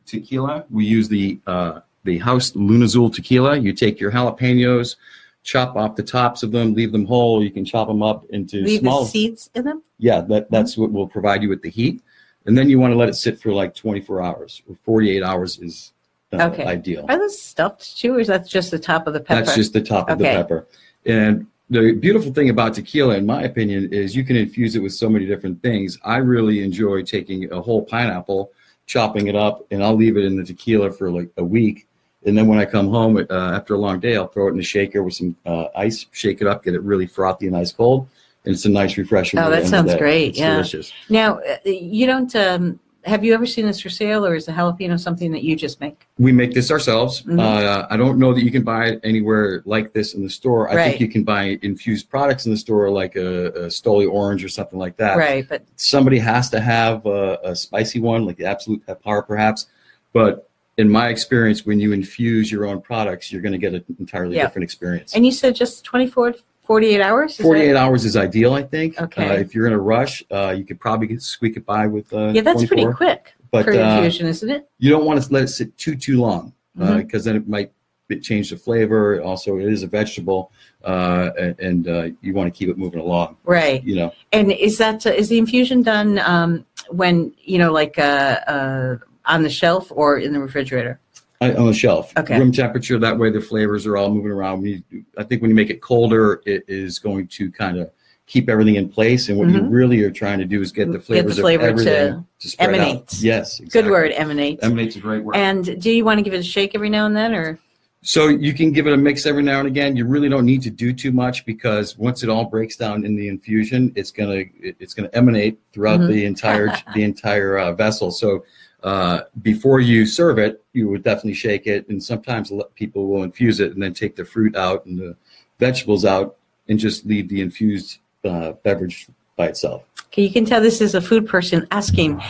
tequila. 0.06 0.66
We 0.70 0.86
use 0.86 1.10
the 1.10 1.40
uh, 1.48 1.80
the 2.04 2.20
house 2.20 2.52
Lunazul 2.52 3.12
tequila. 3.14 3.58
You 3.58 3.74
take 3.74 4.00
your 4.00 4.12
jalapenos, 4.12 4.98
chop 5.44 5.76
off 5.76 5.96
the 5.96 6.04
tops 6.04 6.44
of 6.44 6.52
them, 6.52 6.74
leave 6.74 6.92
them 6.92 7.06
whole. 7.06 7.44
You 7.44 7.52
can 7.52 7.66
chop 7.66 7.88
them 7.88 8.04
up 8.04 8.26
into 8.30 8.64
Leave 8.64 8.80
small. 8.82 9.04
the 9.04 9.10
seeds 9.10 9.50
in 9.56 9.66
them. 9.66 9.84
Yeah, 9.98 10.22
that, 10.22 10.50
that's 10.52 10.78
what 10.78 10.92
will 10.92 11.08
provide 11.08 11.42
you 11.44 11.50
with 11.50 11.62
the 11.62 11.70
heat. 11.70 12.02
And 12.46 12.58
then 12.58 12.70
you 12.70 12.80
want 12.80 12.92
to 12.94 12.98
let 12.98 13.10
it 13.10 13.16
sit 13.16 13.40
for 13.40 13.52
like 13.54 13.76
24 13.76 14.22
hours 14.22 14.62
or 14.68 14.76
48 14.84 15.24
hours 15.24 15.60
is 15.60 15.94
uh, 16.34 16.44
Okay. 16.44 16.66
ideal. 16.66 17.06
Are 17.10 17.18
those 17.18 17.40
stuffed 17.40 17.98
too, 17.98 18.16
or 18.16 18.20
is 18.20 18.28
that 18.28 18.48
just 18.48 18.72
the 18.72 18.80
top 18.80 19.06
of 19.08 19.14
the 19.14 19.20
pepper? 19.20 19.44
That's 19.46 19.56
just 19.56 19.74
the 19.74 19.82
top 19.82 20.10
of 20.10 20.18
the 20.18 20.26
Okay. 20.26 20.36
pepper. 20.38 20.68
And 21.06 21.48
the 21.70 21.94
beautiful 21.94 22.34
thing 22.34 22.50
about 22.50 22.74
tequila, 22.74 23.16
in 23.16 23.26
my 23.26 23.44
opinion, 23.44 23.92
is 23.94 24.16
you 24.16 24.24
can 24.24 24.36
infuse 24.36 24.76
it 24.76 24.80
with 24.82 24.94
so 24.94 25.10
many 25.10 25.26
different 25.26 25.62
things. 25.62 25.98
I 26.04 26.18
really 26.18 26.64
enjoy 26.64 27.04
taking 27.04 27.52
a 27.52 27.62
whole 27.62 27.84
pineapple, 27.84 28.52
chopping 28.88 29.28
it 29.28 29.36
up, 29.36 29.66
and 29.72 29.84
I'll 29.84 29.96
leave 29.96 30.18
it 30.18 30.26
in 30.26 30.36
the 30.36 30.44
tequila 30.44 30.92
for 30.92 31.12
like 31.12 31.30
a 31.38 31.44
week. 31.44 31.88
And 32.26 32.38
then 32.38 32.48
when 32.48 32.60
I 32.60 32.66
come 32.66 32.88
home 32.90 33.18
uh, 33.18 33.52
after 33.54 33.74
a 33.74 33.78
long 33.78 34.00
day, 34.00 34.16
I'll 34.16 34.28
throw 34.28 34.48
it 34.48 34.52
in 34.54 34.60
a 34.60 34.64
shaker 34.64 35.02
with 35.04 35.16
some 35.16 35.36
uh, 35.46 35.66
ice, 35.76 36.06
shake 36.12 36.42
it 36.42 36.48
up, 36.48 36.64
get 36.64 36.76
it 36.76 36.82
really 36.84 37.08
frothy 37.08 37.48
and 37.48 37.58
ice 37.58 37.72
cold, 37.72 38.08
and 38.46 38.54
it's 38.54 38.66
a 38.66 38.70
nice 38.70 38.98
refreshment. 38.98 39.46
Oh, 39.46 39.50
that 39.50 39.66
sounds 39.68 39.96
great, 39.96 40.30
It's 40.30 40.40
yeah. 40.40 40.52
delicious. 40.54 40.94
Now, 41.10 41.40
uh, 41.40 41.58
you 41.66 42.06
don't. 42.06 42.34
Um, 42.36 42.80
have 43.06 43.24
you 43.24 43.34
ever 43.34 43.48
seen 43.48 43.66
this 43.66 43.80
for 43.82 43.90
sale, 43.90 44.24
or 44.24 44.36
is 44.36 44.46
the 44.46 44.52
jalapeno 44.52 45.00
something 45.00 45.32
that 45.32 45.44
you 45.44 45.56
just 45.56 45.82
make? 45.82 46.06
We 46.20 46.32
make 46.32 46.54
this 46.54 46.70
ourselves. 46.70 47.24
Mhm. 47.24 47.40
Uh, 47.40 47.88
I 47.90 47.98
don't 47.98 48.20
know 48.20 48.32
that 48.36 48.44
you 48.44 48.52
can 48.52 48.62
buy 48.62 48.90
it 48.90 49.00
anywhere 49.04 49.64
like 49.66 49.92
this 49.92 50.14
in 50.14 50.22
the 50.22 50.30
store. 50.30 50.70
I 50.70 50.76
Right. 50.76 50.90
think 50.90 51.02
you 51.02 51.08
can 51.10 51.24
buy 51.24 51.58
infused 51.64 52.12
products 52.12 52.46
in 52.46 52.52
the 52.52 52.58
store, 52.60 52.92
like 52.92 53.16
a, 53.16 53.48
a 53.48 53.66
Stoli 53.70 54.08
orange 54.08 54.44
or 54.44 54.50
something 54.50 54.78
like 54.78 54.98
that. 54.98 55.18
Right, 55.18 55.44
but 55.50 55.64
Somebody 55.78 56.20
has 56.20 56.52
to 56.52 56.60
have 56.60 57.04
a, 57.08 57.40
a 57.44 57.56
spicy 57.56 58.00
one, 58.00 58.28
like 58.28 58.38
the 58.38 58.46
Absolut 58.46 58.86
Peppar, 58.86 59.26
perhaps. 59.26 59.66
But 60.14 60.48
in 60.82 60.90
my 60.90 61.08
experience, 61.10 61.66
when 61.66 61.80
you 61.80 61.94
infuse 61.94 62.52
your 62.52 62.66
own 62.66 62.82
products, 62.82 63.32
you're 63.32 63.42
going 63.42 63.54
to 63.54 63.58
get 63.58 63.74
an 63.74 63.84
entirely 64.00 64.36
Yeah. 64.36 64.44
different 64.48 64.64
experience. 64.64 65.16
and 65.16 65.26
you 65.26 65.32
said 65.32 65.56
just 65.56 65.86
24, 65.86 66.34
48 66.64 67.02
hours. 67.02 67.32
Is 67.32 67.38
that- 67.38 67.44
48 67.44 67.76
hours 67.76 68.04
is 68.04 68.18
ideal, 68.18 68.54
I 68.54 68.64
think. 68.64 69.00
Okay. 69.00 69.30
Uh, 69.30 69.34
if 69.34 69.54
you're 69.56 69.68
in 69.68 69.74
a 69.74 69.80
rush, 69.80 70.24
uh, 70.32 70.54
you 70.58 70.66
could 70.66 70.80
probably 70.80 71.08
get, 71.08 71.22
squeak 71.22 71.56
it 71.56 71.66
by 71.66 71.86
with 71.88 72.12
uh, 72.14 72.32
Yeah, 72.34 72.42
that's 72.42 72.66
pretty 72.66 72.86
quick 72.88 73.34
But 73.52 73.66
for 73.66 73.72
uh, 73.74 73.96
infusion, 73.96 74.28
isn't 74.28 74.50
it? 74.50 74.70
you 74.80 74.90
don't 74.90 75.06
want 75.06 75.22
to 75.22 75.32
let 75.32 75.44
it 75.44 75.50
sit 75.50 75.78
too 75.78 75.96
too 75.96 76.20
long 76.20 76.54
because 76.76 77.24
then 77.26 77.36
it 77.36 77.48
might 77.48 77.72
it 78.10 78.22
change 78.22 78.50
the 78.50 78.58
flavor. 78.58 79.22
Also, 79.22 79.58
it 79.58 79.72
is 79.72 79.84
a 79.84 79.88
vegetable, 79.88 80.52
uh, 80.84 81.30
and, 81.40 81.58
and 81.60 81.88
uh, 81.88 82.08
you 82.22 82.34
want 82.34 82.54
to 82.54 82.58
keep 82.58 82.68
it 82.68 82.78
moving 82.78 83.00
along. 83.00 83.38
Right. 83.46 83.82
You 83.86 83.96
know, 83.96 84.14
And 84.34 84.52
is 84.52 84.78
that 84.80 85.06
uh, 85.06 85.12
is 85.12 85.30
the 85.30 85.38
infusion 85.38 85.82
done 85.82 86.20
um, 86.20 86.66
when 86.90 87.34
you 87.42 87.58
know, 87.58 87.72
like 87.72 87.98
uh, 87.98 88.38
uh, 88.48 88.98
on 89.26 89.44
the 89.44 89.50
shelf 89.50 89.92
or 89.94 90.18
in 90.18 90.34
the 90.34 90.40
refrigerator? 90.40 91.00
on 91.42 91.56
on 91.58 91.66
the 91.66 91.74
shelf, 91.74 92.14
Okay. 92.18 92.38
room 92.38 92.52
temperature. 92.52 93.00
That 93.00 93.18
way, 93.18 93.32
the 93.32 93.42
flavors 93.42 93.88
are 93.88 93.98
all 93.98 94.12
moving 94.12 94.32
around. 94.32 94.62
When 94.62 94.84
you, 94.92 95.04
I 95.18 95.24
think 95.24 95.42
when 95.42 95.50
you 95.50 95.56
make 95.56 95.72
it 95.72 95.82
colder, 95.82 96.40
it 96.46 96.64
is 96.68 97.00
going 97.00 97.28
to 97.30 97.52
kind 97.52 97.80
of 97.80 97.90
keep 98.28 98.48
everything 98.48 98.76
in 98.76 98.88
place. 98.88 99.28
And 99.28 99.40
what 99.40 99.50
you 99.50 99.60
Mhm. 99.60 99.72
really 99.72 100.04
are 100.04 100.12
trying 100.12 100.38
to 100.38 100.46
do 100.46 100.62
is 100.62 100.72
get 100.72 100.92
the 100.92 101.00
flavors 101.00 101.40
flavor 101.40 101.68
of 101.70 101.78
to 101.78 101.82
everything 101.82 102.26
to, 102.40 102.48
spread 102.48 102.70
emanate. 102.70 102.96
out. 102.98 103.22
Yes, 103.22 103.60
Good 103.60 103.88
word, 103.88 104.12
emanate. 104.12 104.60
Emanate's 104.62 104.96
a 104.98 105.00
great 105.00 105.24
word. 105.24 105.36
And 105.36 105.82
do 105.82 105.90
you 105.92 106.06
want 106.06 106.20
to 106.20 106.24
give 106.24 106.36
it 106.36 106.40
a 106.40 106.44
shake 106.44 106.76
every 106.76 106.90
now 106.92 107.08
and 107.08 107.16
then, 107.18 107.34
or 107.34 107.58
So 108.04 108.28
you 108.30 108.54
can 108.54 108.72
give 108.72 108.86
it 108.88 108.94
a 108.94 108.98
mix 108.98 109.26
every 109.26 109.44
now 109.44 109.60
and 109.60 109.68
again. 109.68 109.96
You 109.96 110.06
really 110.06 110.30
don't 110.30 110.46
need 110.46 110.62
to 110.64 110.70
do 110.72 110.92
too 110.94 111.12
much 111.12 111.46
because 111.46 111.98
once 112.00 112.24
it 112.24 112.30
all 112.30 112.46
breaks 112.46 112.76
down 112.76 113.04
in 113.06 113.16
the 113.16 113.28
infusion, 113.28 113.92
it's 113.96 114.12
gonna 114.12 114.44
it- 114.62 114.76
it's 114.80 114.94
gonna 114.96 115.10
emanate 115.14 115.58
throughout 115.74 116.00
Mhm. 116.02 116.08
the 116.08 116.26
entire 116.26 116.70
the 116.96 117.04
entire 117.04 117.58
uh, 117.58 117.74
vessel. 117.74 118.10
So 118.12 118.44
uh, 118.84 119.22
before 119.42 119.80
you 119.80 120.06
serve 120.06 120.40
it, 120.40 120.64
you 120.74 120.90
would 120.90 121.04
definitely 121.04 121.34
shake 121.34 121.68
it, 121.68 121.88
and 121.90 122.04
sometimes 122.04 122.52
people 122.76 123.08
will 123.08 123.24
infuse 123.24 123.60
it 123.60 123.74
and 123.74 123.82
then 123.82 123.94
take 123.94 124.16
the 124.16 124.26
fruit 124.26 124.56
out 124.56 124.86
and 124.86 124.98
the 124.98 125.16
vegetables 125.60 126.04
out 126.06 126.38
and 126.68 126.80
just 126.80 127.06
leave 127.06 127.30
the 127.30 127.42
infused 127.42 128.00
uh, 128.24 128.54
beverage 128.64 129.08
by 129.36 129.48
itself. 129.48 129.84
okay, 130.08 130.24
you 130.24 130.32
can 130.32 130.46
tell 130.46 130.62
this 130.62 130.82
is 130.82 130.96
a 130.96 131.02
food 131.02 131.28
person 131.28 131.68
asking. 131.72 132.22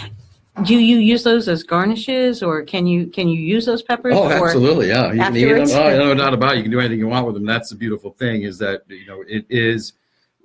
Do 0.66 0.76
you 0.76 0.98
use 0.98 1.24
those 1.24 1.48
as 1.48 1.64
garnishes, 1.64 2.44
or 2.44 2.64
can 2.64 2.86
you 2.86 3.08
can 3.08 3.30
you 3.30 3.40
use 3.40 3.66
those 3.66 3.82
peppers? 3.82 4.14
Oh, 4.18 4.30
absolutely, 4.30 4.90
yeah. 4.90 5.14
You 5.14 5.20
can 5.20 5.38
eat 5.38 5.46
them. 5.46 5.68
Oh, 5.72 5.98
no 5.98 6.14
doubt 6.14 6.34
about 6.34 6.54
it. 6.54 6.58
You 6.58 6.64
can 6.64 6.72
do 6.72 6.80
anything 6.80 7.00
you 7.00 7.08
want 7.08 7.26
with 7.26 7.36
them. 7.36 7.46
That's 7.46 7.70
the 7.70 7.78
beautiful 7.78 8.12
thing 8.12 8.42
is 8.42 8.58
that 8.58 8.84
you 8.90 9.06
know 9.06 9.24
it 9.28 9.46
is 9.50 9.94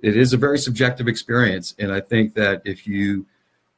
it 0.01 0.15
is 0.15 0.31
a 0.31 0.37
very 0.37 0.59
subjective 0.59 1.09
experience, 1.09 1.75
and 1.77 1.91
I 1.91 1.99
think 1.99 2.35
that 2.35 2.61
if 2.63 2.87
you 2.87 3.25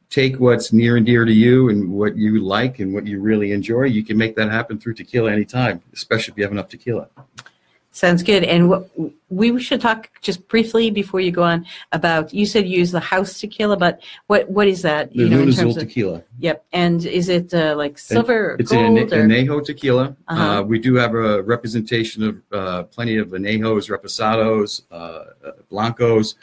take 0.09 0.39
what's 0.39 0.73
near 0.73 0.97
and 0.97 1.05
dear 1.05 1.25
to 1.25 1.33
you 1.33 1.69
and 1.69 1.91
what 1.91 2.15
you 2.15 2.39
like 2.39 2.79
and 2.79 2.93
what 2.93 3.05
you 3.05 3.19
really 3.19 3.51
enjoy, 3.51 3.83
you 3.83 4.03
can 4.03 4.17
make 4.17 4.35
that 4.35 4.49
happen 4.49 4.79
through 4.79 4.95
tequila 4.95 5.31
anytime, 5.31 5.81
especially 5.93 6.31
if 6.31 6.37
you 6.37 6.43
have 6.43 6.51
enough 6.51 6.69
tequila. 6.69 7.07
Sounds 7.91 8.21
good. 8.21 8.43
And 8.43 8.69
what, 8.69 8.87
we 9.29 9.59
should 9.59 9.81
talk 9.81 10.09
just 10.21 10.47
briefly 10.47 10.91
before 10.91 11.19
you 11.21 11.31
go 11.31 11.41
on 11.41 11.65
about. 11.91 12.31
You 12.31 12.45
said 12.45 12.67
you 12.67 12.77
use 12.77 12.91
the 12.91 12.99
house 12.99 13.39
tequila, 13.39 13.77
but 13.77 14.01
what 14.27 14.47
what 14.49 14.67
is 14.67 14.83
that? 14.83 15.11
The 15.11 15.23
you 15.23 15.29
know, 15.29 15.39
in 15.41 15.51
terms 15.51 15.75
of 15.75 15.83
tequila. 15.83 16.23
yep. 16.39 16.63
And 16.71 17.03
is 17.03 17.29
it 17.29 17.51
uh, 17.51 17.75
like 17.75 17.97
silver, 17.97 18.51
or 18.51 18.57
It's 18.59 18.71
an 18.71 18.95
gold, 18.95 19.11
or 19.11 19.23
anejo 19.23 19.65
tequila. 19.65 20.15
Uh-huh. 20.27 20.43
Uh, 20.43 20.61
we 20.61 20.77
do 20.77 20.95
have 20.95 21.15
a 21.15 21.41
representation 21.41 22.23
of 22.23 22.41
uh, 22.51 22.83
plenty 22.83 23.17
of 23.17 23.29
anejos, 23.29 23.89
reposados, 23.89 24.83
uh, 24.91 24.95
uh, 24.95 25.51
blancos. 25.69 26.35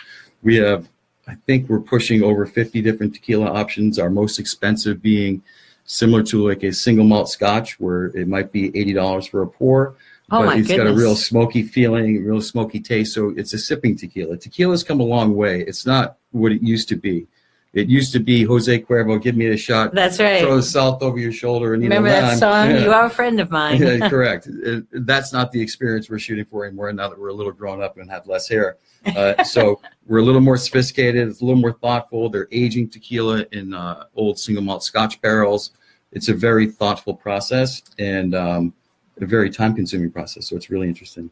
We 0.42 0.56
have, 0.56 0.88
I 1.28 1.34
think, 1.46 1.68
we're 1.68 1.80
pushing 1.80 2.22
over 2.22 2.46
50 2.46 2.80
different 2.82 3.14
tequila 3.14 3.46
options. 3.46 3.98
Our 3.98 4.10
most 4.10 4.38
expensive 4.38 5.02
being 5.02 5.42
similar 5.84 6.22
to 6.24 6.48
like 6.48 6.62
a 6.62 6.72
single 6.72 7.04
malt 7.04 7.28
Scotch, 7.28 7.80
where 7.80 8.06
it 8.06 8.28
might 8.28 8.52
be 8.52 8.70
$80 8.70 9.28
for 9.28 9.42
a 9.42 9.46
pour. 9.46 9.96
Oh, 10.30 10.44
but 10.44 10.58
it's 10.58 10.68
got 10.68 10.86
a 10.86 10.92
real 10.92 11.14
smoky 11.14 11.62
feeling, 11.62 12.24
real 12.24 12.40
smoky 12.40 12.80
taste. 12.80 13.14
So 13.14 13.32
it's 13.36 13.52
a 13.52 13.58
sipping 13.58 13.96
tequila. 13.96 14.36
Tequila's 14.36 14.82
come 14.82 15.00
a 15.00 15.04
long 15.04 15.34
way. 15.36 15.60
It's 15.60 15.86
not 15.86 16.16
what 16.32 16.52
it 16.52 16.62
used 16.62 16.88
to 16.88 16.96
be. 16.96 17.26
It 17.72 17.88
used 17.88 18.12
to 18.12 18.20
be 18.20 18.42
Jose 18.44 18.80
Cuervo, 18.80 19.20
give 19.20 19.36
me 19.36 19.48
a 19.48 19.56
shot, 19.56 19.92
that's 19.92 20.18
right. 20.18 20.40
throw 20.40 20.56
the 20.56 20.62
salt 20.62 21.02
over 21.02 21.18
your 21.18 21.32
shoulder, 21.32 21.74
and 21.74 21.82
Remember 21.82 22.08
that 22.08 22.38
song? 22.38 22.70
Yeah. 22.70 22.84
You 22.84 22.92
are 22.92 23.04
a 23.04 23.10
friend 23.10 23.38
of 23.38 23.50
mine. 23.50 23.82
yeah, 23.82 24.08
correct. 24.08 24.48
Uh, 24.66 24.80
That's 24.92 25.32
not 25.32 25.52
the 25.52 25.60
experience 25.60 26.08
we're 26.08 26.18
shooting 26.18 26.46
for 26.46 26.64
anymore. 26.64 26.90
Now 26.92 27.08
that 27.08 27.18
we're 27.18 27.28
a 27.28 27.34
little 27.34 27.52
grown 27.52 27.82
up 27.82 27.98
and 27.98 28.10
have 28.10 28.26
less 28.26 28.48
hair, 28.48 28.78
uh, 29.14 29.44
so 29.44 29.80
we're 30.06 30.20
a 30.20 30.22
little 30.22 30.40
more 30.40 30.56
sophisticated. 30.56 31.28
It's 31.28 31.42
a 31.42 31.44
little 31.44 31.60
more 31.60 31.74
thoughtful. 31.74 32.30
They're 32.30 32.48
aging 32.50 32.88
tequila 32.88 33.44
in 33.52 33.74
uh, 33.74 34.04
old 34.14 34.38
single 34.38 34.64
malt 34.64 34.82
Scotch 34.82 35.20
barrels. 35.20 35.72
It's 36.12 36.28
a 36.30 36.34
very 36.34 36.66
thoughtful 36.70 37.14
process 37.14 37.82
and 37.98 38.34
um, 38.34 38.72
a 39.20 39.26
very 39.26 39.50
time-consuming 39.50 40.12
process. 40.12 40.48
So 40.48 40.56
it's 40.56 40.70
really 40.70 40.88
interesting. 40.88 41.30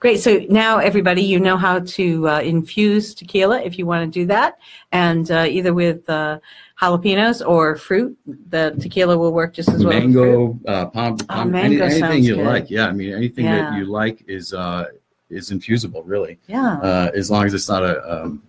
Great. 0.00 0.20
So 0.20 0.40
now, 0.48 0.78
everybody, 0.78 1.22
you 1.22 1.40
know 1.40 1.56
how 1.56 1.80
to 1.80 2.28
uh, 2.28 2.40
infuse 2.40 3.14
tequila 3.14 3.60
if 3.62 3.78
you 3.78 3.84
want 3.84 4.12
to 4.12 4.20
do 4.20 4.26
that, 4.26 4.58
and 4.92 5.28
uh, 5.30 5.46
either 5.48 5.74
with 5.74 6.08
uh, 6.08 6.38
jalapenos 6.80 7.44
or 7.46 7.74
fruit, 7.76 8.16
the 8.50 8.76
tequila 8.80 9.18
will 9.18 9.32
work 9.32 9.52
just 9.54 9.68
as 9.70 9.84
well. 9.84 9.98
mango, 9.98 10.58
uh, 10.68 10.86
palm, 10.86 11.16
palm 11.16 11.50
mango 11.50 11.84
any, 11.84 12.00
anything 12.00 12.22
you 12.22 12.36
good. 12.36 12.46
like. 12.46 12.70
Yeah, 12.70 12.86
I 12.86 12.92
mean 12.92 13.12
anything 13.12 13.46
Yeah. 13.46 13.70
that 13.70 13.78
you 13.78 13.86
like 13.86 14.24
is 14.28 14.52
uh, 14.54 14.84
is 15.30 15.50
infusible, 15.50 16.04
really. 16.04 16.38
Yeah. 16.46 16.74
uh, 16.78 17.10
as 17.14 17.28
long 17.28 17.46
as 17.46 17.52
it's 17.52 17.68
not 17.68 17.82
a, 17.82 18.24
um, 18.24 18.42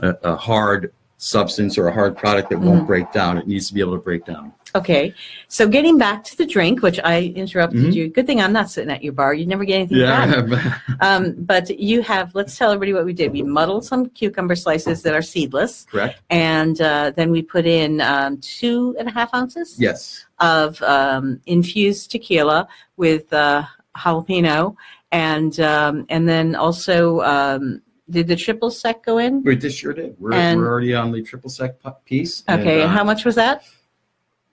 a, 0.00 0.16
a 0.22 0.36
hard 0.36 0.92
substance 1.18 1.76
or 1.76 1.88
a 1.88 1.92
hard 1.92 2.16
product 2.16 2.48
that 2.48 2.58
won't 2.60 2.84
Mhm. 2.84 2.86
break 2.86 3.12
down. 3.12 3.36
It 3.38 3.46
needs 3.46 3.66
to 3.68 3.74
be 3.74 3.80
able 3.80 3.92
to 3.96 4.02
break 4.02 4.24
down. 4.24 4.52
Okay. 4.76 5.14
So 5.48 5.66
getting 5.66 5.98
back 5.98 6.22
to 6.24 6.36
the 6.36 6.46
drink, 6.46 6.80
which 6.82 7.00
I 7.02 7.32
interrupted 7.34 7.80
Mhm. 7.86 7.92
you. 7.94 8.08
Good 8.08 8.26
thing 8.26 8.40
I'm 8.40 8.52
not 8.52 8.70
sitting 8.70 8.90
at 8.90 9.02
your 9.02 9.14
bar. 9.14 9.34
You 9.34 9.46
never 9.46 9.64
get 9.64 9.76
anything 9.76 9.98
done. 9.98 10.50
Yeah, 10.50 10.74
Um, 11.00 11.34
but 11.38 11.70
you 11.80 12.02
have. 12.02 12.34
Let's 12.34 12.56
tell 12.56 12.70
everybody 12.70 12.92
what 12.92 13.04
we 13.04 13.12
did. 13.14 13.32
We 13.32 13.42
muddled 13.42 13.84
some 13.84 14.06
cucumber 14.10 14.54
slices 14.54 15.02
that 15.02 15.14
are 15.14 15.22
seedless, 15.22 15.86
correct. 15.90 16.20
and 16.30 16.80
uh, 16.80 17.12
then 17.16 17.30
we 17.30 17.42
put 17.42 17.66
in 17.66 18.00
um, 18.00 18.36
two 18.38 18.94
and 18.98 19.08
a 19.08 19.12
half 19.12 19.32
ounces. 19.34 19.74
Yes, 19.78 20.24
of 20.38 20.80
um, 20.82 21.40
infused 21.46 22.10
tequila 22.12 22.68
with 22.96 23.32
uh, 23.32 23.62
jalapeno, 23.96 24.76
and 25.10 25.58
um, 25.60 26.04
and 26.10 26.28
then 26.28 26.54
also 26.54 27.20
um, 27.22 27.80
did 28.10 28.26
the 28.26 28.36
triple 28.36 28.70
sec 28.70 29.04
go 29.04 29.18
in? 29.18 29.42
we 29.42 29.56
just 29.56 29.78
sure 29.78 29.92
did. 29.92 30.16
We're, 30.18 30.32
And- 30.32 30.58
we're 30.60 30.68
already 30.68 30.94
on 30.94 31.12
the 31.12 31.22
triple 31.22 31.50
sec 31.50 31.80
pu- 31.80 31.90
piece. 32.04 32.42
Okay, 32.48 32.82
and 32.82 32.90
uh, 32.90 32.94
how 32.94 33.04
much 33.04 33.24
was 33.24 33.34
that? 33.36 33.62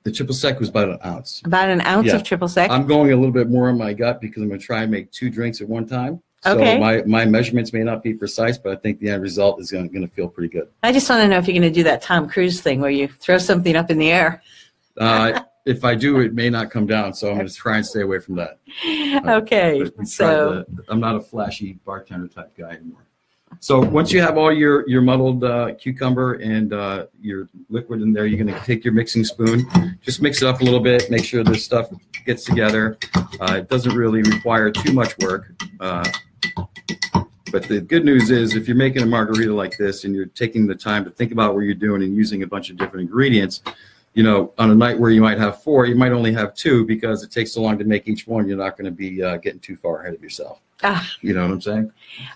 the 0.04 0.12
triple 0.12 0.36
sec 0.36 0.60
was 0.60 0.70
about 0.70 0.88
an 0.90 1.00
ounce. 1.04 1.42
About 1.46 1.68
an 1.68 1.82
ounce 1.82 2.06
Yeah. 2.08 2.16
of 2.18 2.22
triple 2.24 2.48
sec. 2.48 2.70
I'm 2.70 2.86
going 2.86 3.12
a 3.12 3.16
little 3.16 3.32
bit 3.32 3.50
more 3.50 3.70
on 3.70 3.78
my 3.80 3.92
gut 3.92 4.22
because 4.22 4.44
I'm 4.44 4.50
going 4.50 4.60
to 4.60 4.66
try 4.66 4.84
and 4.84 4.92
make 4.92 5.10
two 5.12 5.32
drinks 5.32 5.62
at 5.62 5.68
one 5.68 5.88
time. 5.88 6.22
So 6.44 6.52
Okay. 6.60 6.78
my, 6.80 7.02
my 7.08 7.26
measurements 7.26 7.74
may 7.74 7.82
not 7.82 8.04
be 8.04 8.14
precise, 8.14 8.56
but 8.56 8.72
I 8.72 8.76
think 8.76 9.00
the 9.00 9.10
end 9.10 9.24
result 9.24 9.60
is 9.60 9.72
going 9.72 9.90
to 9.90 10.08
feel 10.10 10.28
pretty 10.30 10.50
good. 10.54 10.68
I 10.84 10.92
just 10.92 11.10
want 11.10 11.24
to 11.24 11.28
know 11.28 11.40
if 11.40 11.48
you're 11.48 11.54
going 11.60 11.74
to 11.74 11.76
do 11.76 11.82
that 11.86 12.04
Tom 12.04 12.30
Cruise 12.30 12.62
thing 12.62 12.82
where 12.82 12.92
you 12.92 13.08
throw 13.08 13.40
something 13.40 13.76
up 13.76 13.90
in 13.90 13.98
the 13.98 14.12
air. 14.12 14.44
Uh, 14.96 15.42
if 15.66 15.84
I 15.84 15.96
do, 15.96 16.20
it 16.20 16.36
may 16.36 16.52
not 16.52 16.70
come 16.70 16.86
down, 16.86 17.16
so 17.16 17.30
I'm 17.32 17.38
going 17.38 17.48
to 17.48 17.54
try 17.56 17.78
and 17.78 17.86
stay 17.86 18.02
away 18.02 18.20
from 18.20 18.36
that. 18.36 18.60
Okay, 19.28 19.82
But 19.86 19.98
we 19.98 20.06
so 20.06 20.66
the- 20.70 20.84
I'm 20.88 21.00
not 21.00 21.16
a 21.16 21.20
flashy 21.22 21.80
bartender 21.84 22.28
type 22.28 22.56
guy 22.56 22.70
anymore. 22.74 23.08
So 23.60 23.80
once 23.80 24.12
you 24.12 24.22
have 24.22 24.38
all 24.38 24.52
your 24.52 24.88
your 24.88 25.02
muddled 25.02 25.44
uh, 25.44 25.74
cucumber 25.76 26.34
and 26.34 26.74
uh, 26.74 27.06
your 27.22 27.50
liquid 27.70 28.02
in 28.02 28.14
there, 28.14 28.26
you're 28.26 28.44
going 28.44 28.54
to 28.54 28.66
take 28.66 28.84
your 28.84 28.94
mixing 28.94 29.24
spoon, 29.24 29.66
just 30.02 30.22
mix 30.22 30.42
it 30.42 30.48
up 30.48 30.62
a 30.62 30.64
little 30.64 30.80
bit, 30.80 31.10
make 31.10 31.24
sure 31.24 31.44
this 31.44 31.64
stuff 31.64 31.88
gets 32.26 32.44
together. 32.44 32.98
Uh, 33.40 33.56
it 33.58 33.70
doesn't 33.70 33.96
really 33.96 34.22
require 34.22 34.72
too 34.72 34.94
much 34.94 35.18
work. 35.20 35.54
Uh, 35.80 36.08
but 37.52 37.64
the 37.68 37.80
good 37.80 38.04
news 38.04 38.32
is, 38.32 38.56
if 38.56 38.68
you're 38.68 38.76
making 38.76 39.02
a 39.02 39.06
margarita 39.06 39.54
like 39.54 39.78
this 39.78 40.04
and 40.04 40.14
you're 40.14 40.26
taking 40.26 40.68
the 40.68 40.76
time 40.76 41.06
to 41.06 41.12
think 41.12 41.32
about 41.32 41.56
what 41.56 41.62
you're 41.62 41.74
doing 41.74 42.04
and 42.04 42.16
using 42.16 42.44
a 42.44 42.48
bunch 42.48 42.70
of 42.70 42.78
different 42.78 43.02
ingredients, 43.02 43.62
you 44.16 44.24
know, 44.24 44.54
on 44.58 44.72
a 44.72 44.76
night 44.76 44.98
where 44.98 45.12
you 45.12 45.22
might 45.22 45.38
have 45.38 45.62
four, 45.62 45.86
you 45.86 45.94
might 45.94 46.14
only 46.14 46.32
have 46.34 46.56
two 46.56 46.86
because 46.86 47.22
it 47.22 47.32
takes 47.32 47.52
so 47.52 47.62
long 47.62 47.78
to 47.78 47.84
make 47.84 48.08
each 48.08 48.26
one. 48.26 48.48
You're 48.48 48.58
not 48.58 48.78
going 48.78 48.86
to 48.86 48.92
be 48.92 49.22
uh, 49.22 49.38
getting 49.38 49.60
too 49.60 49.76
far 49.76 50.02
ahead 50.02 50.14
of 50.14 50.24
yourself. 50.24 50.62
Ah, 50.84 51.06
You 51.22 51.34
know 51.34 51.42
what 51.42 51.52
I'm 51.52 51.62
saying? 51.62 51.92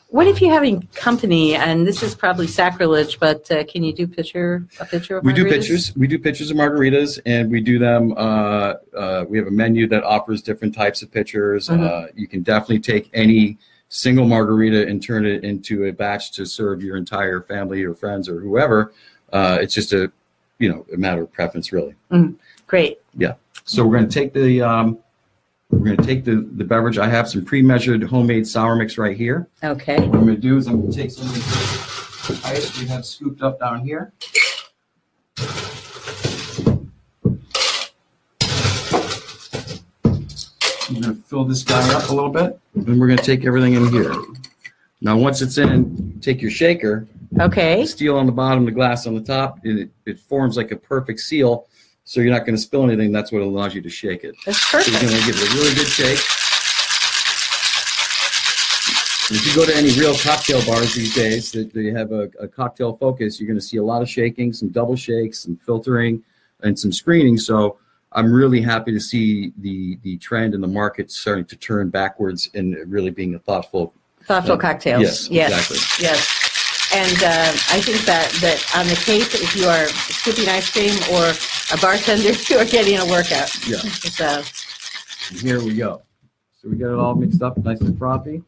what 0.10 0.28
if 0.28 0.42
you're 0.42 0.52
having 0.54 0.82
company, 0.94 1.56
and 1.56 1.86
this 1.88 2.04
is 2.04 2.16
probably 2.16 2.48
sacrilege, 2.48 3.20
but 3.20 3.50
uh, 3.52 3.64
can 3.66 3.84
you 3.84 3.94
do 3.94 4.08
picture 4.08 4.66
a 4.80 4.86
picture 4.86 5.18
of 5.18 5.24
We 5.24 5.32
do 5.34 5.46
margaritas? 5.46 5.50
pictures. 5.52 5.96
We 5.96 6.08
do 6.08 6.20
pictures 6.20 6.52
of 6.52 6.58
margaritas, 6.58 7.20
and 7.26 7.50
we 7.50 7.62
do 7.62 7.80
them. 7.80 8.14
Uh, 8.18 8.74
uh, 8.96 9.26
we 9.30 9.38
have 9.38 9.48
a 9.48 9.52
menu 9.52 9.88
that 9.88 10.04
offers 10.04 10.42
different 10.42 10.74
types 10.76 11.02
of 11.02 11.12
pictures. 11.12 11.70
Mhm. 11.70 11.80
Uh, 11.86 12.08
you 12.16 12.28
can 12.28 12.42
definitely 12.42 12.80
take 12.80 13.10
any 13.14 13.58
single 13.90 14.26
margarita 14.26 14.86
and 14.88 15.02
turn 15.04 15.26
it 15.26 15.44
into 15.44 15.86
a 15.86 15.92
batch 15.92 16.32
to 16.34 16.46
serve 16.46 16.82
your 16.84 16.96
entire 16.98 17.42
family 17.42 17.84
or 17.84 17.94
friends 17.94 18.28
or 18.30 18.40
whoever. 18.40 18.92
Uh, 19.34 19.58
it's 19.62 19.74
just 19.74 19.94
a, 19.94 20.12
you 20.60 20.70
know, 20.70 20.86
a 20.94 20.98
matter 20.98 21.24
of 21.24 21.32
preference, 21.32 21.72
really. 21.72 21.96
Great. 22.68 23.00
Yeah. 23.18 23.34
So 23.64 23.86
we're 23.86 23.98
going 23.98 24.10
to 24.10 24.14
take 24.14 24.34
the 24.34 24.62
um, 24.62 25.00
we're 25.72 25.80
going 25.80 25.98
to 25.98 26.04
take 26.04 26.26
the 26.26 26.48
the 26.56 26.64
beverage. 26.64 26.98
I 26.98 27.08
have 27.08 27.30
some 27.30 27.44
pre-measured 27.44 28.04
homemade 28.04 28.48
sour 28.48 28.76
mix 28.76 28.98
right 28.98 29.16
here. 29.16 29.48
Okay. 29.64 29.96
What 29.96 30.18
I'm 30.18 30.26
going 30.26 30.36
to 30.36 30.42
do 30.42 30.58
is 30.58 30.68
I'm 30.68 30.82
going 30.82 30.92
to 30.92 30.98
take 30.98 31.12
some 31.12 31.28
of 31.28 31.34
the 31.34 32.42
ice 32.48 32.80
we 32.80 32.88
have 32.88 33.06
scooped 33.06 33.42
up 33.42 33.60
down 33.60 33.82
here. 33.82 34.12
I'm 40.90 41.00
going 41.02 41.16
to 41.16 41.22
fill 41.28 41.46
this 41.46 41.64
guy 41.64 41.94
up 41.94 42.10
a 42.10 42.14
little 42.14 42.32
bit, 42.32 42.60
and 42.74 43.00
we're 43.00 43.06
going 43.06 43.20
to 43.20 43.24
take 43.24 43.46
everything 43.46 43.76
in 43.76 43.90
here. 43.92 44.12
Now, 45.02 45.18
once 45.18 45.42
it's 45.42 45.58
in, 45.58 46.20
take 46.22 46.42
your 46.42 46.52
shaker, 46.52 47.08
Okay. 47.40 47.86
steel 47.86 48.18
on 48.18 48.26
the 48.26 48.32
bottom, 48.32 48.66
the 48.66 48.72
glass 48.72 49.08
on 49.08 49.16
the 49.16 49.22
top, 49.22 49.60
and 49.64 49.80
it, 49.80 49.90
it 50.06 50.20
forms 50.20 50.58
like 50.58 50.72
a 50.72 50.76
perfect 50.76 51.22
seal, 51.22 51.68
so 52.04 52.20
you're 52.20 52.34
not 52.34 52.40
going 52.46 52.56
to 52.56 52.62
spill 52.62 52.84
anything. 52.84 53.12
That's 53.12 53.32
what 53.32 53.42
allows 53.42 53.74
you 53.76 53.82
to 53.82 53.90
shake 53.90 54.24
it. 54.24 54.36
That's 54.46 54.60
So 54.60 54.78
you're 54.80 55.00
going 55.00 55.14
to 55.14 55.26
give 55.26 55.36
it 55.36 55.52
a 55.52 55.56
really 55.56 55.76
good 55.76 55.88
shake. 55.88 56.20
If 59.32 59.46
you 59.46 59.56
go 59.56 59.64
to 59.64 59.76
any 59.78 59.92
real 59.92 60.16
cocktail 60.18 60.66
bars 60.66 60.96
these 60.96 61.14
days 61.14 61.52
that 61.52 61.72
they 61.72 61.92
have 61.92 62.12
a, 62.12 62.32
a 62.40 62.48
cocktail 62.48 62.98
focus, 62.98 63.40
you're 63.40 63.48
going 63.48 63.60
to 63.60 63.66
see 63.66 63.78
a 63.78 63.84
lot 63.84 64.02
of 64.02 64.10
shaking, 64.10 64.52
some 64.54 64.70
double 64.70 64.96
shakes, 64.96 65.40
some 65.44 65.56
filtering, 65.56 66.24
and 66.64 66.78
some 66.78 66.92
screening. 66.92 67.38
So 67.38 67.78
I'm 68.12 68.34
really 68.34 68.60
happy 68.60 68.92
to 68.92 69.00
see 69.00 69.54
the 69.60 70.00
the 70.02 70.18
trend 70.18 70.56
in 70.56 70.62
the 70.62 70.68
market 70.68 71.12
starting 71.12 71.46
to 71.46 71.56
turn 71.56 71.90
backwards 71.90 72.50
and 72.56 72.76
really 72.92 73.12
being 73.12 73.36
a 73.36 73.40
thoughtful. 73.40 73.94
Thoughtful 74.30 74.54
Uh, 74.54 74.58
cocktails. 74.58 75.02
yes, 75.02 75.28
yes. 75.32 75.50
exactly. 75.50 76.06
Yes. 76.06 76.20
And 76.94 77.24
uh, 77.24 77.50
I 77.76 77.82
think 77.82 77.98
that, 78.06 78.30
that 78.46 78.60
on 78.78 78.86
the 78.88 78.94
Cape, 78.94 79.26
if 79.34 79.56
you 79.56 79.66
are 79.66 79.88
scooping 79.88 80.48
ice 80.48 80.70
cream 80.70 80.94
or 81.12 81.34
a 81.76 81.78
bartender, 81.82 82.34
you 82.50 82.58
are 82.60 82.66
getting 82.66 83.00
a 83.00 83.06
workout. 83.08 83.50
Yeah. 83.68 83.78
So, 84.20 84.44
here 85.48 85.60
we 85.64 85.74
go. 85.76 86.04
So 86.62 86.70
we 86.70 86.76
got 86.78 86.94
it 86.94 87.00
all 87.00 87.16
mixed 87.16 87.42
up, 87.42 87.58
nice 87.58 87.82
and 87.82 87.98
frothy. 87.98 88.44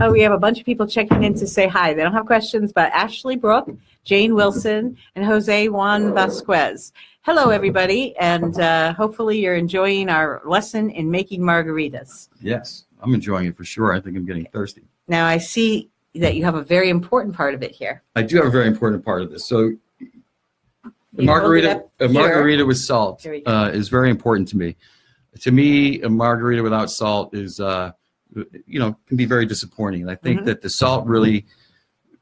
oh, 0.00 0.12
we 0.12 0.20
have 0.20 0.30
a 0.32 0.38
bunch 0.38 0.60
of 0.60 0.66
people 0.66 0.86
checking 0.86 1.24
in 1.24 1.34
to 1.34 1.46
say 1.48 1.66
hi. 1.66 1.94
They 1.94 2.02
don't 2.04 2.12
have 2.12 2.26
questions, 2.26 2.72
but 2.72 2.92
Ashley 2.92 3.34
Brook, 3.36 3.68
Jane 4.04 4.34
Wilson, 4.36 4.96
and 5.16 5.24
Jose 5.24 5.68
Juan 5.68 6.14
Vasquez. 6.14 6.92
Hello, 7.22 7.50
everybody, 7.50 8.16
and 8.18 8.58
uh, 8.60 8.92
hopefully 8.94 9.38
you're 9.40 9.56
enjoying 9.56 10.08
our 10.08 10.42
lesson 10.44 10.90
in 10.90 11.10
making 11.10 11.40
margaritas. 11.40 12.28
Yes, 12.40 12.84
I'm 13.02 13.14
enjoying 13.14 13.46
it 13.46 13.56
for 13.56 13.64
sure. 13.64 13.92
I 13.92 14.00
think 14.00 14.16
I'm 14.16 14.26
getting 14.26 14.46
thirsty. 14.52 14.82
Now, 15.08 15.26
I 15.26 15.38
see 15.38 15.90
that 16.14 16.36
you 16.36 16.44
have 16.44 16.54
a 16.54 16.62
very 16.62 16.90
important 16.90 17.34
part 17.34 17.54
of 17.54 17.62
it 17.62 17.72
here. 17.72 18.02
I 18.14 18.22
do 18.22 18.36
have 18.36 18.46
a 18.46 18.50
very 18.50 18.66
important 18.66 19.04
part 19.04 19.22
of 19.22 19.30
this. 19.30 19.46
So 19.46 19.72
A 21.18 21.22
margarita, 21.22 21.84
a 22.00 22.08
margarita 22.08 22.64
with 22.64 22.76
salt 22.78 23.22
Here 23.22 23.32
we 23.32 23.40
go. 23.40 23.50
uh, 23.50 23.68
is 23.70 23.88
very 23.88 24.10
important 24.10 24.48
to 24.48 24.56
me. 24.56 24.76
To 25.40 25.50
me, 25.50 26.02
a 26.02 26.08
margarita 26.08 26.62
without 26.62 26.90
salt 26.90 27.34
is, 27.34 27.58
uh, 27.60 27.92
you 28.66 28.78
know, 28.78 28.96
can 29.06 29.16
be 29.16 29.24
very 29.24 29.46
disappointing. 29.46 30.02
And 30.02 30.10
I 30.10 30.14
think 30.14 30.40
Mhm. 30.40 30.44
that 30.44 30.62
the 30.62 30.70
salt 30.70 31.06
really 31.06 31.46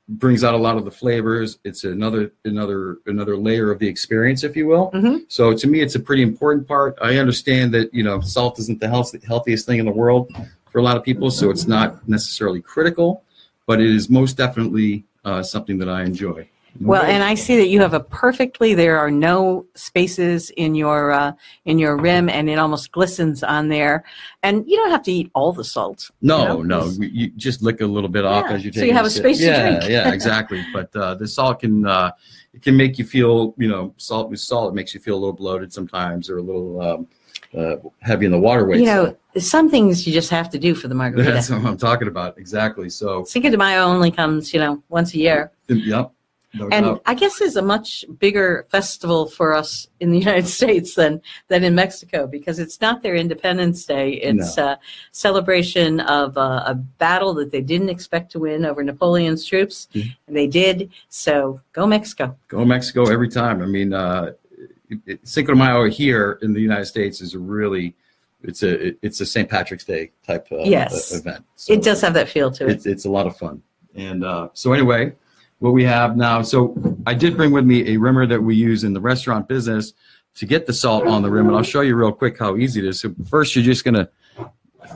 brings 0.09 0.45
out 0.45 0.55
a 0.55 0.59
lot 0.59 0.76
of 0.76 0.85
the 0.85 0.90
flavors. 0.90 1.59
It's 1.64 1.83
another 1.83 2.31
another 2.45 2.99
another 3.07 3.37
layer 3.37 3.71
of 3.73 3.81
the 3.81 3.88
experience, 3.88 4.45
if 4.45 4.55
you 4.57 4.66
will. 4.66 4.90
Mhm. 4.93 5.25
So 5.28 5.52
to 5.52 5.66
me, 5.66 5.81
it's 5.81 5.97
a 5.97 6.00
pretty 6.00 6.23
important 6.23 6.69
part. 6.69 6.97
I 7.02 7.16
understand 7.19 7.75
that 7.75 7.93
you 7.93 8.05
know 8.05 8.21
salt 8.21 8.59
isn't 8.61 8.78
the 8.81 8.88
health, 8.88 9.14
healthiest 9.25 9.66
thing 9.66 9.78
in 9.81 9.87
the 9.87 9.93
world 9.93 10.31
for 10.76 10.80
a 10.80 10.83
lot 10.83 10.99
of 10.99 11.02
people, 11.02 11.30
so 11.30 11.49
it's 11.49 11.66
not 11.66 12.06
necessarily 12.06 12.61
critical, 12.61 13.25
but 13.64 13.80
it 13.80 13.88
is 13.88 14.11
most 14.11 14.37
definitely 14.37 15.06
uh, 15.25 15.42
something 15.42 15.78
that 15.78 15.88
I 15.88 16.02
enjoy. 16.02 16.47
Well, 16.83 17.02
and 17.02 17.25
I 17.25 17.35
see 17.35 17.56
that 17.56 17.68
you 17.68 17.80
have 17.80 17.95
a 17.95 18.00
perfectly. 18.00 18.75
There 18.75 18.99
are 18.99 19.11
no 19.11 19.64
spaces 19.75 20.50
in 20.50 20.75
your 20.75 21.12
uh, 21.12 21.33
in 21.64 21.78
your 21.78 21.97
rim, 21.97 22.28
and 22.28 22.50
it 22.50 22.59
almost 22.59 22.92
glistens 22.92 23.42
on 23.42 23.68
there. 23.68 24.04
And 24.42 24.68
you 24.68 24.76
don't 24.76 24.90
have 24.90 25.02
to 25.04 25.12
eat 25.12 25.30
all 25.35 25.50
the 25.54 25.64
salt. 25.64 26.11
No, 26.21 26.59
you 26.59 26.64
know? 26.64 26.85
no, 26.85 26.92
you 27.00 27.28
just 27.38 27.62
lick 27.62 27.80
a 27.80 27.87
little 27.87 28.11
bit 28.11 28.26
off 28.26 28.45
Yeah, 28.50 28.56
as 28.56 28.62
you 28.66 28.71
take. 28.71 28.80
so 28.80 28.85
you 28.85 28.92
have 28.92 29.06
a 29.06 29.11
space 29.11 29.38
to 29.38 29.45
yeah, 29.47 29.78
drink. 29.78 29.90
yeah, 29.90 30.12
exactly. 30.18 30.62
But 30.75 30.95
uh, 30.95 31.14
the 31.14 31.26
salt 31.26 31.61
can 31.61 31.87
uh, 31.87 32.11
it 32.52 32.61
can 32.61 32.76
make 32.76 32.99
you 32.99 33.06
feel, 33.06 33.54
you 33.56 33.68
know, 33.68 33.95
salt 33.97 34.28
with 34.28 34.40
salt. 34.40 34.73
It 34.73 34.75
makes 34.75 34.92
you 34.92 35.00
feel 35.00 35.14
a 35.14 35.21
little 35.21 35.33
bloated 35.33 35.73
sometimes, 35.73 36.28
or 36.28 36.37
a 36.37 36.42
little 36.42 36.83
um, 36.83 37.09
uh, 37.57 37.76
heavy 38.00 38.26
in 38.26 38.33
the 38.33 38.38
waterways. 38.38 38.81
You 38.81 38.87
know, 38.87 39.17
some 39.38 39.69
things 39.71 40.07
you 40.07 40.12
just 40.12 40.31
have 40.31 40.49
to 40.50 40.59
do 40.59 40.75
for 40.75 40.88
the 40.88 40.95
margarita. 40.95 41.33
that's 41.35 41.50
what 41.50 41.65
I'm 41.65 41.76
talking 41.76 42.09
about. 42.09 42.38
Exactly. 42.38 42.88
So, 42.88 43.25
Cinco 43.25 43.50
de 43.50 43.57
Mayo 43.59 43.83
only 43.83 44.11
comes, 44.11 44.55
you 44.55 44.61
know, 44.61 44.83
once 44.88 45.15
a 45.15 45.19
year. 45.19 45.50
yep. 45.69 46.12
No 46.55 46.69
And 46.71 46.87
doubt. 46.87 47.03
I 47.05 47.12
guess 47.12 47.38
there's 47.38 47.57
a 47.57 47.61
much 47.62 48.03
bigger 48.19 48.65
festival 48.71 49.26
for 49.26 49.53
us 49.53 49.88
in 50.00 50.11
the 50.11 50.19
United 50.26 50.47
States 50.47 50.95
than 50.95 51.21
than 51.49 51.62
in 51.65 51.75
Mexico 51.75 52.26
because 52.26 52.59
it's 52.59 52.81
not 52.81 53.03
their 53.03 53.15
Independence 53.15 53.85
Day. 53.85 54.12
It's 54.15 54.57
a 54.57 54.79
celebration 55.12 56.00
of 56.00 56.37
a, 56.38 56.62
a 56.69 56.75
battle 56.75 57.35
that 57.35 57.50
they 57.50 57.61
didn't 57.61 57.91
expect 57.91 58.33
to 58.33 58.38
win 58.38 58.65
over 58.65 58.83
Napoleon's 58.83 59.45
troops, 59.45 59.88
Mhm. 59.95 60.17
and 60.29 60.37
they 60.37 60.47
did. 60.47 60.91
So 61.11 61.61
go 61.73 61.87
Mexico! 61.87 62.35
Go 62.49 62.65
Mexico 62.65 63.05
every 63.11 63.29
time. 63.29 63.61
I 63.61 63.67
mean, 63.67 63.93
uh, 63.93 64.33
it, 65.07 65.26
Cinco 65.26 65.52
de 65.52 65.59
Mayo 65.59 65.88
here 65.88 66.38
in 66.43 66.52
the 66.52 66.61
United 66.61 66.87
States 66.87 67.21
is 67.21 67.35
a 67.35 67.38
really 67.38 67.95
it's 68.43 68.62
a 68.62 68.95
it's 69.05 69.21
a 69.21 69.26
St. 69.26 69.49
Patrick's 69.49 69.85
Day 69.85 70.12
type 70.26 70.47
uh, 70.52 70.59
Yes. 70.59 71.12
event. 71.14 71.45
So 71.57 71.73
It 71.73 71.83
does 71.83 72.00
have 72.02 72.14
that 72.14 72.28
feel 72.28 72.50
to 72.52 72.64
it. 72.66 72.71
it's 72.73 72.87
it's 72.87 73.05
a 73.05 73.11
lot 73.11 73.26
of 73.26 73.37
fun. 73.37 73.62
And 73.95 74.25
uh, 74.25 74.49
so 74.52 74.73
anyway, 74.73 75.14
what 75.59 75.71
we 75.73 75.85
have 75.85 76.16
now. 76.16 76.43
So 76.43 76.76
I 77.07 77.14
did 77.14 77.37
bring 77.37 77.50
with 77.50 77.64
me 77.64 77.95
a 77.95 77.97
rimmer 77.97 78.26
that 78.26 78.43
we 78.43 78.55
use 78.55 78.85
in 78.85 78.93
the 78.93 79.00
restaurant 79.00 79.49
business 79.49 79.95
to 80.35 80.45
get 80.47 80.66
the 80.66 80.73
salt 80.75 81.07
on 81.07 81.23
the 81.23 81.31
rim, 81.31 81.47
and 81.47 81.57
I'll 81.57 81.62
show 81.62 81.81
you 81.81 81.97
real 81.97 82.12
quick 82.12 82.38
how 82.38 82.57
easy 82.59 82.81
it 82.81 82.87
is. 82.87 83.00
So 83.00 83.14
first, 83.28 83.57
you're 83.57 83.64
just 83.64 83.85
gonna 83.85 84.09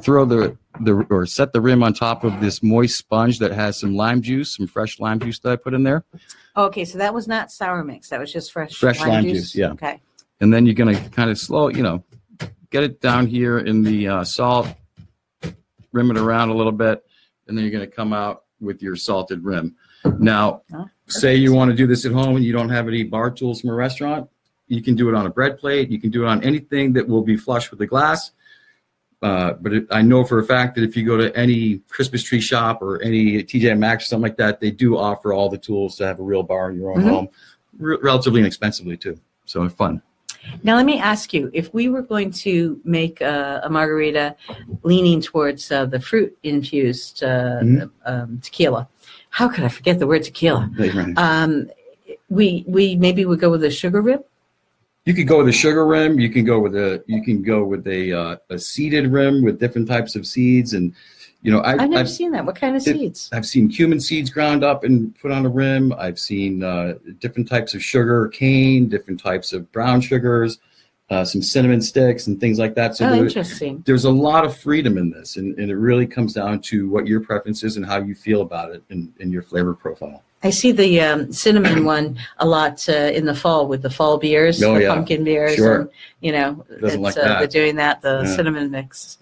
throw 0.03 0.25
the 0.25 0.57
the 0.81 1.07
or 1.11 1.27
set 1.27 1.53
the 1.53 1.61
rim 1.61 1.83
on 1.83 1.93
top 1.93 2.25
of 2.25 2.41
this 2.41 2.63
moist 2.63 2.97
sponge 2.97 3.39
that 3.41 3.53
has 3.53 3.79
some 3.79 3.95
lime 3.97 4.23
juice, 4.23 4.57
some 4.57 4.67
fresh 4.67 4.99
lime 5.01 5.21
juice 5.21 5.39
that 5.41 5.53
I 5.53 5.57
put 5.57 5.75
in 5.75 5.83
there. 5.83 6.05
Okay, 6.57 6.85
so 6.85 6.99
that 6.99 7.13
was 7.15 7.29
not 7.29 7.51
sour 7.51 7.85
mix. 7.85 8.09
That 8.09 8.21
was 8.21 8.33
just 8.33 8.53
fresh 8.53 8.75
Fresh 8.77 9.01
lime 9.01 9.25
juice, 9.25 9.55
yeah. 9.55 9.73
Okay. 9.73 10.01
and 10.41 10.53
then 10.53 10.67
you're 10.67 10.75
going 10.75 10.95
to 10.95 11.11
kind 11.11 11.31
of 11.31 11.39
slow, 11.39 11.69
you 11.69 11.83
know, 11.83 12.03
get 12.71 12.83
it 12.83 13.01
down 13.01 13.27
here 13.27 13.59
in 13.59 13.83
the 13.83 14.09
uh, 14.09 14.25
salt, 14.25 14.69
rim 15.93 16.11
it 16.11 16.17
around 16.19 16.51
a 16.51 16.55
little 16.55 16.73
bit, 16.73 17.05
and 17.47 17.57
then 17.57 17.65
you're 17.65 17.73
going 17.73 17.89
to 17.89 17.95
come 17.95 18.13
out 18.13 18.45
with 18.61 18.83
your 18.83 18.97
salted 18.97 19.45
rim. 19.45 19.77
Now, 20.19 20.63
Oh, 20.73 20.89
say 21.09 21.35
you 21.37 21.53
want 21.53 21.71
to 21.71 21.77
do 21.77 21.87
this 21.87 22.07
at 22.07 22.13
home 22.13 22.37
and 22.37 22.45
you 22.45 22.53
don't 22.53 22.69
have 22.71 22.89
any 22.89 23.03
bar 23.05 23.31
tools 23.31 23.61
from 23.61 23.71
a 23.71 23.75
restaurant, 23.75 24.29
you 24.67 24.83
can 24.83 24.95
do 24.95 25.09
it 25.09 25.15
on 25.15 25.27
a 25.27 25.31
bread 25.31 25.59
plate. 25.59 25.91
You 25.91 26.01
can 26.01 26.11
do 26.11 26.25
it 26.25 26.29
on 26.29 26.43
anything 26.45 26.93
that 26.95 27.09
will 27.09 27.23
be 27.23 27.37
flush 27.37 27.71
with 27.71 27.81
the 27.81 27.87
glass. 27.87 28.31
Uh, 29.23 29.53
but 29.61 29.73
it, 29.75 29.87
I 29.91 30.01
know 30.01 30.25
for 30.25 30.39
a 30.39 30.45
fact 30.45 30.75
that 30.77 30.85
if 30.85 30.97
you 30.97 31.05
go 31.05 31.17
to 31.17 31.35
any 31.37 31.79
Christmas 31.91 32.23
tree 32.23 32.41
shop 32.41 32.81
or 32.81 33.03
any 33.03 33.43
TJ 33.43 33.79
Maxx 33.79 34.05
or 34.05 34.07
something 34.07 34.23
like 34.23 34.37
that, 34.39 34.61
they 34.61 34.71
do 34.71 34.97
offer 34.97 35.33
all 35.35 35.51
the 35.51 35.59
tools 35.59 35.97
to 35.97 36.07
have 36.07 36.21
a 36.21 36.23
real 36.23 36.43
bar 36.43 36.71
in 36.71 36.77
your 36.79 36.93
own 36.93 37.03
Mhm. 37.03 37.11
home, 37.11 37.29
re- 37.79 37.99
relatively 38.03 38.41
inexpensively 38.41 38.97
too. 38.97 39.19
So 39.45 39.69
fun. 39.69 40.01
Now 40.63 40.77
let 40.77 40.87
me 40.87 40.99
ask 40.99 41.35
you: 41.35 41.51
If 41.53 41.75
we 41.75 41.91
were 41.91 42.01
going 42.01 42.31
to 42.47 42.81
make 42.85 43.21
a, 43.21 43.61
a 43.63 43.69
margarita 43.69 44.37
leaning 44.85 45.21
towards 45.21 45.71
uh, 45.71 45.85
the 45.85 46.01
fruit 46.01 46.37
infused 46.43 47.23
uh, 47.23 47.61
Mhm. 47.63 47.91
um, 48.07 48.41
tequila, 48.43 48.89
how 49.29 49.49
could 49.49 49.65
I 49.65 49.69
forget 49.69 49.99
the 49.99 50.07
word 50.07 50.23
tequila? 50.23 50.71
Um, 51.19 51.69
we 52.31 52.65
we 52.67 52.97
maybe 52.97 53.27
would 53.27 53.39
go 53.41 53.51
with 53.51 53.65
a 53.65 53.71
sugar 53.71 54.01
rib. 54.01 54.25
Could 55.15 55.27
go 55.27 55.39
with 55.39 55.49
a 55.49 55.53
sugar 55.53 55.87
rim. 55.87 56.19
You 56.21 56.31
can 56.31 56.45
go 56.45 56.59
with 56.59 56.75
a 56.77 57.03
you 57.07 57.23
can 57.23 57.43
go 57.43 57.65
with 57.65 57.87
a 57.87 58.13
uh, 58.13 58.37
a 58.51 58.59
seeded 58.59 59.11
rim 59.11 59.43
with 59.43 59.59
different 59.59 59.89
types 59.89 60.15
of 60.15 60.27
seeds, 60.27 60.75
and 60.75 60.93
you 61.43 61.51
know 61.51 61.61
I, 61.61 61.73
I've 61.73 61.91
never 61.91 61.99
I've 62.01 62.11
seen 62.11 62.33
that. 62.33 62.45
What 62.45 62.57
kind 62.57 62.77
of 62.77 62.87
it- 62.87 62.97
seeds? 62.97 63.31
I've 63.33 63.47
seen 63.47 63.69
cumin 63.69 64.01
seeds 64.01 64.31
ground 64.31 64.63
up 64.63 64.85
and 64.85 65.19
put 65.19 65.31
on 65.31 65.47
a 65.47 65.49
rim. 65.49 65.93
I've 65.95 66.19
seen 66.19 66.63
uh, 66.63 66.95
different 67.19 67.49
types 67.49 67.75
of 67.75 67.83
sugar, 67.83 68.29
cane, 68.29 68.89
different 68.89 69.21
types 69.21 69.53
of 69.53 69.71
brown 69.73 70.01
sugars, 70.03 70.59
uh, 71.09 71.25
some 71.25 71.43
cinnamon 71.43 71.81
sticks, 71.81 72.27
and 72.27 72.39
things 72.39 72.59
like 72.59 72.75
that. 72.75 72.97
So 72.97 73.07
oh, 73.07 73.11
there- 73.11 73.27
interesting. 73.27 73.83
there's 73.87 74.05
a 74.05 74.11
lot 74.11 74.45
of 74.45 74.57
freedom 74.57 74.99
in 74.99 75.11
this, 75.11 75.37
and, 75.37 75.59
and 75.59 75.71
it 75.71 75.77
really 75.77 76.07
comes 76.07 76.35
down 76.35 76.61
to 76.63 76.91
what 76.91 77.07
your 77.07 77.21
preference 77.21 77.65
is 77.65 77.77
and 77.79 77.87
how 77.87 78.03
you 78.03 78.15
feel 78.15 78.43
about 78.43 78.73
it 78.73 78.83
and, 78.91 79.13
and 79.19 79.33
your 79.33 79.43
flavor 79.43 79.75
profile. 79.75 80.23
I 80.43 80.51
see 80.51 80.73
the 80.73 81.01
um, 81.01 81.33
cinnamon 81.33 81.85
one 81.85 82.19
a 82.39 82.47
lot 82.47 82.89
uh, 82.89 82.93
in 82.93 83.27
the 83.27 83.35
fall 83.35 83.67
with 83.69 83.83
the 83.83 83.91
fall 83.91 84.19
beers, 84.19 84.63
Oh, 84.63 84.75
the 84.75 84.83
yeah. 84.83 84.95
pumpkin 84.95 85.25
beers. 85.25 85.55
Sure. 85.57 85.81
And, 85.83 85.91
you 86.21 86.33
know, 86.33 86.65
it's, 86.71 86.97
like 86.97 87.17
uh, 87.17 87.39
they're 87.41 87.47
doing 87.47 87.77
that, 87.77 88.01
the 88.01 88.23
Yeah. 88.25 88.37
cinnamon 88.37 88.71
mix. 88.71 89.19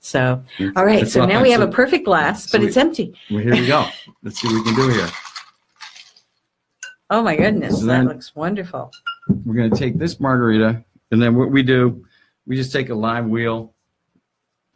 So, 0.00 0.42
all 0.76 0.84
right. 0.84 1.02
It's 1.02 1.12
So 1.12 1.24
now 1.26 1.42
we 1.42 1.50
have 1.52 1.60
a 1.60 1.68
perfect 1.68 2.04
glass, 2.04 2.44
so 2.48 2.58
but 2.58 2.62
we- 2.62 2.68
it's 2.68 2.76
empty. 2.76 3.14
Well, 3.30 3.40
here 3.40 3.52
we 3.54 3.66
go. 3.66 3.86
Let's 4.22 4.40
see 4.40 4.48
what 4.48 4.56
we 4.56 4.64
can 4.64 4.74
do 4.74 4.88
here. 4.88 5.08
Oh 7.10 7.22
my 7.22 7.36
goodness, 7.36 7.80
So 7.80 7.86
that 7.86 8.04
looks 8.04 8.34
wonderful. 8.34 8.90
We're 9.44 9.54
going 9.54 9.70
to 9.70 9.76
take 9.76 9.98
this 9.98 10.18
margarita, 10.18 10.82
and 11.10 11.20
then 11.22 11.34
what 11.36 11.50
we 11.50 11.62
do, 11.62 12.04
we 12.46 12.56
just 12.56 12.72
take 12.72 12.88
a 12.88 12.94
lime 12.94 13.28
wheel, 13.28 13.74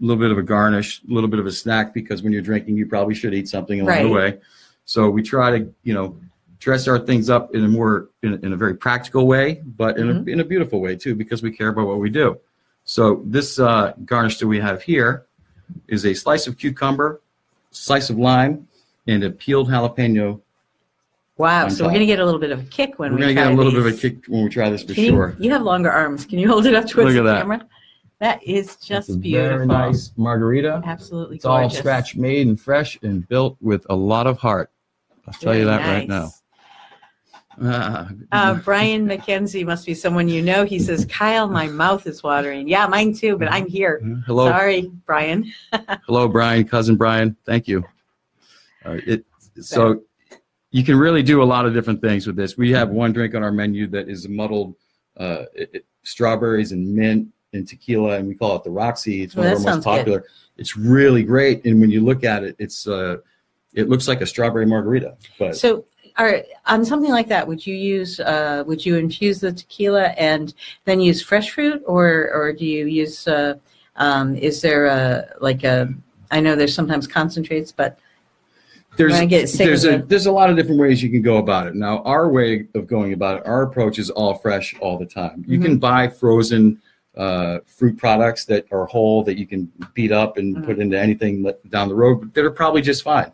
a 0.00 0.04
little 0.04 0.20
bit 0.20 0.30
of 0.30 0.36
a 0.38 0.42
garnish, 0.42 1.00
a 1.08 1.12
little 1.12 1.30
bit 1.30 1.40
of 1.40 1.46
a 1.46 1.50
snack, 1.52 1.94
because 1.94 2.22
when 2.22 2.32
you're 2.32 2.42
drinking, 2.42 2.76
you 2.76 2.86
probably 2.86 3.14
should 3.14 3.32
eat 3.34 3.48
something 3.48 3.80
along 3.80 4.02
the 4.02 4.08
way. 4.10 4.38
So 4.86 5.10
we 5.10 5.22
try 5.22 5.58
to, 5.58 5.72
you 5.82 5.92
know, 5.94 6.16
dress 6.58 6.88
our 6.88 6.98
things 6.98 7.28
up 7.28 7.54
in 7.54 7.64
a 7.64 7.68
more, 7.68 8.08
in 8.22 8.32
a, 8.34 8.36
in 8.46 8.52
a 8.52 8.56
very 8.56 8.74
practical 8.74 9.26
way, 9.26 9.62
but 9.76 9.98
in, 9.98 10.06
Mm-hmm. 10.06 10.28
a, 10.28 10.32
in 10.32 10.40
a 10.40 10.44
beautiful 10.44 10.80
way 10.80 10.96
too, 10.96 11.14
because 11.14 11.42
we 11.42 11.50
care 11.52 11.68
about 11.68 11.86
what 11.86 11.98
we 11.98 12.08
do. 12.08 12.38
So 12.84 13.20
this 13.24 13.58
uh, 13.58 13.92
garnish 14.04 14.38
that 14.38 14.46
we 14.46 14.58
have 14.60 14.82
here 14.82 15.26
is 15.88 16.06
a 16.06 16.14
slice 16.14 16.46
of 16.46 16.56
cucumber, 16.56 17.20
slice 17.72 18.10
of 18.10 18.18
lime, 18.18 18.68
and 19.08 19.22
a 19.24 19.30
peeled 19.30 19.68
jalapeno. 19.68 20.40
Wow. 21.36 21.68
So 21.68 21.84
we're 21.84 21.90
going 21.90 22.00
to 22.00 22.06
get 22.06 22.20
a 22.20 22.24
little 22.24 22.40
bit 22.40 22.50
of 22.52 22.60
a 22.60 22.64
kick 22.64 22.98
when 22.98 23.10
We're 23.10 23.18
we 23.18 23.22
going 23.24 23.34
to 23.36 23.42
try 23.42 23.50
get 23.50 23.52
a 23.52 23.56
little 23.56 23.72
bit 23.72 23.80
of 23.80 23.98
a 23.98 24.00
kick 24.00 24.24
when 24.26 24.44
we 24.44 24.48
try 24.48 24.70
this 24.70 24.82
for 24.82 24.94
Can 24.94 25.04
you, 25.04 25.10
sure. 25.10 25.36
you 25.38 25.50
have 25.50 25.62
longer 25.62 25.90
arms. 25.90 26.24
Can 26.24 26.38
you 26.38 26.48
hold 26.48 26.64
it 26.64 26.74
up 26.74 26.86
towards 26.88 27.14
Look 27.14 27.18
at 27.18 27.24
the 27.24 27.32
that. 27.34 27.40
camera? 27.42 27.66
That 28.20 28.42
is 28.42 28.76
just 28.76 29.20
beautiful. 29.20 29.56
Very 29.56 29.66
nice 29.66 30.12
margarita. 30.16 30.80
Absolutely 30.86 31.36
It's 31.36 31.44
all 31.44 31.68
scratch 31.68 32.16
made 32.16 32.46
and 32.46 32.58
fresh 32.58 32.98
and 33.02 33.28
built 33.28 33.58
with 33.60 33.84
a 33.90 33.94
lot 33.96 34.26
of 34.26 34.38
heart. 34.38 34.70
I'll 35.26 35.34
tell 35.34 35.54
you 35.54 35.64
Very 35.64 35.76
that 35.78 35.86
right 35.98 36.08
now. 36.08 36.22
nice. 36.24 36.42
Uh, 38.32 38.54
Brian 38.56 39.06
McKenzie 39.08 39.64
must 39.64 39.86
be 39.86 39.94
someone 39.94 40.28
you 40.28 40.42
know. 40.42 40.64
He 40.66 40.78
says, 40.78 41.06
Kyle, 41.06 41.48
my 41.48 41.66
mouth 41.68 42.06
is 42.06 42.22
watering. 42.22 42.68
Yeah, 42.68 42.86
mine 42.86 43.14
too, 43.14 43.38
but 43.38 43.50
I'm 43.50 43.66
here. 43.66 44.02
hello, 44.26 44.46
Sorry, 44.50 44.90
Brian. 45.06 45.50
hello, 46.06 46.28
Brian, 46.28 46.68
cousin 46.68 46.96
Brian. 46.96 47.34
Thank 47.46 47.66
you. 47.66 47.82
Uh, 48.84 48.98
it, 49.06 49.24
so 49.58 50.02
you 50.70 50.84
can 50.84 50.98
really 50.98 51.22
do 51.22 51.42
a 51.42 51.44
lot 51.44 51.64
of 51.64 51.72
different 51.72 52.02
things 52.02 52.26
with 52.26 52.36
this. 52.36 52.58
We 52.58 52.72
have 52.72 52.90
one 52.90 53.14
drink 53.14 53.34
on 53.34 53.42
our 53.42 53.52
menu 53.52 53.86
that 53.86 54.06
is 54.10 54.28
muddled 54.28 54.74
uh, 55.16 55.44
it, 55.54 55.70
it- 55.72 55.86
strawberries 56.02 56.72
and 56.72 56.94
mint 56.94 57.26
and 57.54 57.66
tequila, 57.66 58.16
and 58.18 58.28
we 58.28 58.34
call 58.34 58.54
it 58.56 58.64
the 58.64 58.70
Roxy. 58.70 59.22
It's 59.22 59.34
one 59.34 59.46
Oh, 59.46 59.52
of 59.52 59.54
our 59.54 59.58
most 59.60 59.64
sounds 59.64 59.84
good. 59.86 59.90
popular. 59.98 60.24
It's 60.58 60.76
really 60.76 61.22
great, 61.22 61.64
and 61.64 61.80
when 61.80 61.90
you 61.90 62.02
look 62.02 62.22
at 62.22 62.44
it, 62.44 62.54
it's 62.58 62.86
uh, 62.86 63.16
it 63.76 63.88
looks 63.88 64.08
like 64.08 64.20
a 64.22 64.26
strawberry 64.26 64.66
margarita, 64.66 65.16
but 65.38 65.54
So, 65.56 65.84
are, 66.16 66.42
on 66.64 66.82
something 66.84 67.10
like 67.10 67.28
that, 67.28 67.46
would 67.46 67.64
you 67.66 67.74
use, 67.76 68.18
uh, 68.20 68.64
would 68.66 68.84
you 68.84 68.96
infuse 68.96 69.38
the 69.38 69.52
tequila 69.52 70.06
and 70.16 70.54
then 70.86 70.98
use 70.98 71.22
fresh 71.22 71.50
fruit, 71.50 71.82
or 71.86 72.30
or 72.32 72.52
do 72.54 72.64
you 72.64 72.86
use? 72.86 73.28
Uh, 73.28 73.54
um, 73.96 74.34
is 74.34 74.62
there 74.62 74.86
a 74.86 75.28
like 75.40 75.62
a? 75.62 75.88
I 76.30 76.40
know 76.40 76.56
there's 76.56 76.74
sometimes 76.74 77.06
concentrates, 77.06 77.70
but 77.70 77.98
there's 78.96 79.12
there's 79.58 79.84
a 79.84 79.94
it. 79.96 80.08
there's 80.08 80.24
a 80.24 80.32
lot 80.32 80.48
of 80.48 80.56
different 80.56 80.80
ways 80.80 81.02
you 81.02 81.10
can 81.10 81.20
go 81.20 81.36
about 81.36 81.66
it. 81.66 81.74
Now, 81.74 82.02
our 82.04 82.30
way 82.30 82.66
of 82.74 82.86
going 82.86 83.12
about 83.12 83.40
it, 83.40 83.46
our 83.46 83.62
approach 83.62 83.98
is 83.98 84.08
all 84.08 84.34
fresh 84.34 84.74
all 84.80 84.98
the 84.98 85.04
time. 85.06 85.44
You 85.46 85.58
Mm-hmm. 85.58 85.66
can 85.66 85.78
buy 85.78 86.08
frozen 86.08 86.80
uh, 87.14 87.58
fruit 87.66 87.96
products 87.98 88.46
that 88.46 88.66
are 88.72 88.86
whole 88.86 89.22
that 89.24 89.38
you 89.38 89.46
can 89.46 89.70
beat 89.94 90.12
up 90.12 90.36
and 90.38 90.56
Mhm. 90.56 90.64
put 90.66 90.78
into 90.78 90.98
anything 90.98 91.50
down 91.68 91.88
the 91.88 91.94
road 91.94 92.32
that 92.34 92.44
are 92.44 92.50
probably 92.50 92.80
just 92.82 93.02
fine. 93.02 93.32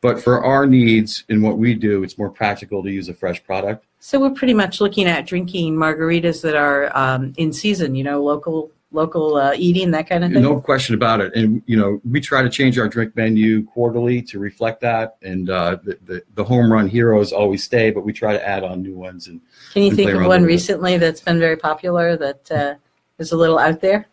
But 0.00 0.22
for 0.22 0.44
our 0.44 0.64
needs 0.66 1.24
and 1.28 1.42
what 1.42 1.58
we 1.58 1.74
do, 1.74 2.04
it's 2.04 2.16
more 2.18 2.30
practical 2.30 2.82
to 2.84 2.90
use 2.90 3.08
a 3.08 3.14
fresh 3.14 3.42
product. 3.42 3.84
so 3.98 4.20
we're 4.20 4.30
pretty 4.30 4.54
much 4.54 4.80
looking 4.80 5.06
at 5.06 5.26
drinking 5.26 5.74
margaritas 5.74 6.40
that 6.42 6.54
are 6.54 6.96
um, 6.96 7.32
in 7.36 7.52
season. 7.52 7.94
You 7.96 8.04
know, 8.04 8.22
local 8.22 8.70
local 8.92 9.36
uh, 9.36 9.52
eating 9.56 9.90
that 9.90 10.08
kind 10.08 10.24
of 10.24 10.32
thing. 10.32 10.40
No 10.40 10.60
question 10.60 10.94
about 10.94 11.20
it. 11.20 11.34
And 11.34 11.62
you 11.66 11.76
know, 11.76 12.00
we 12.08 12.20
try 12.20 12.42
to 12.42 12.48
change 12.48 12.78
our 12.78 12.88
drink 12.88 13.16
menu 13.16 13.64
quarterly 13.66 14.22
to 14.22 14.38
reflect 14.38 14.80
that. 14.82 15.16
And 15.22 15.50
uh, 15.50 15.78
the, 15.82 15.98
the 16.06 16.22
the 16.36 16.44
home 16.44 16.72
run 16.72 16.86
heroes 16.88 17.32
always 17.32 17.64
stay, 17.64 17.90
but 17.90 18.04
we 18.04 18.12
try 18.12 18.32
to 18.32 18.48
add 18.48 18.62
on 18.62 18.80
new 18.82 18.94
ones 18.94 19.26
and 19.26 19.40
Can 19.72 19.82
you 19.82 19.88
and 19.88 19.96
think 19.96 20.10
of 20.10 20.16
one 20.18 20.28
little 20.28 20.38
bit. 20.46 20.52
recently 20.52 20.96
that's 20.96 21.20
been 21.20 21.40
very 21.40 21.56
popular 21.56 22.16
that 22.16 22.50
uh, 22.52 22.74
is 23.18 23.32
a 23.32 23.36
little 23.36 23.58
out 23.58 23.80
there? 23.80 24.06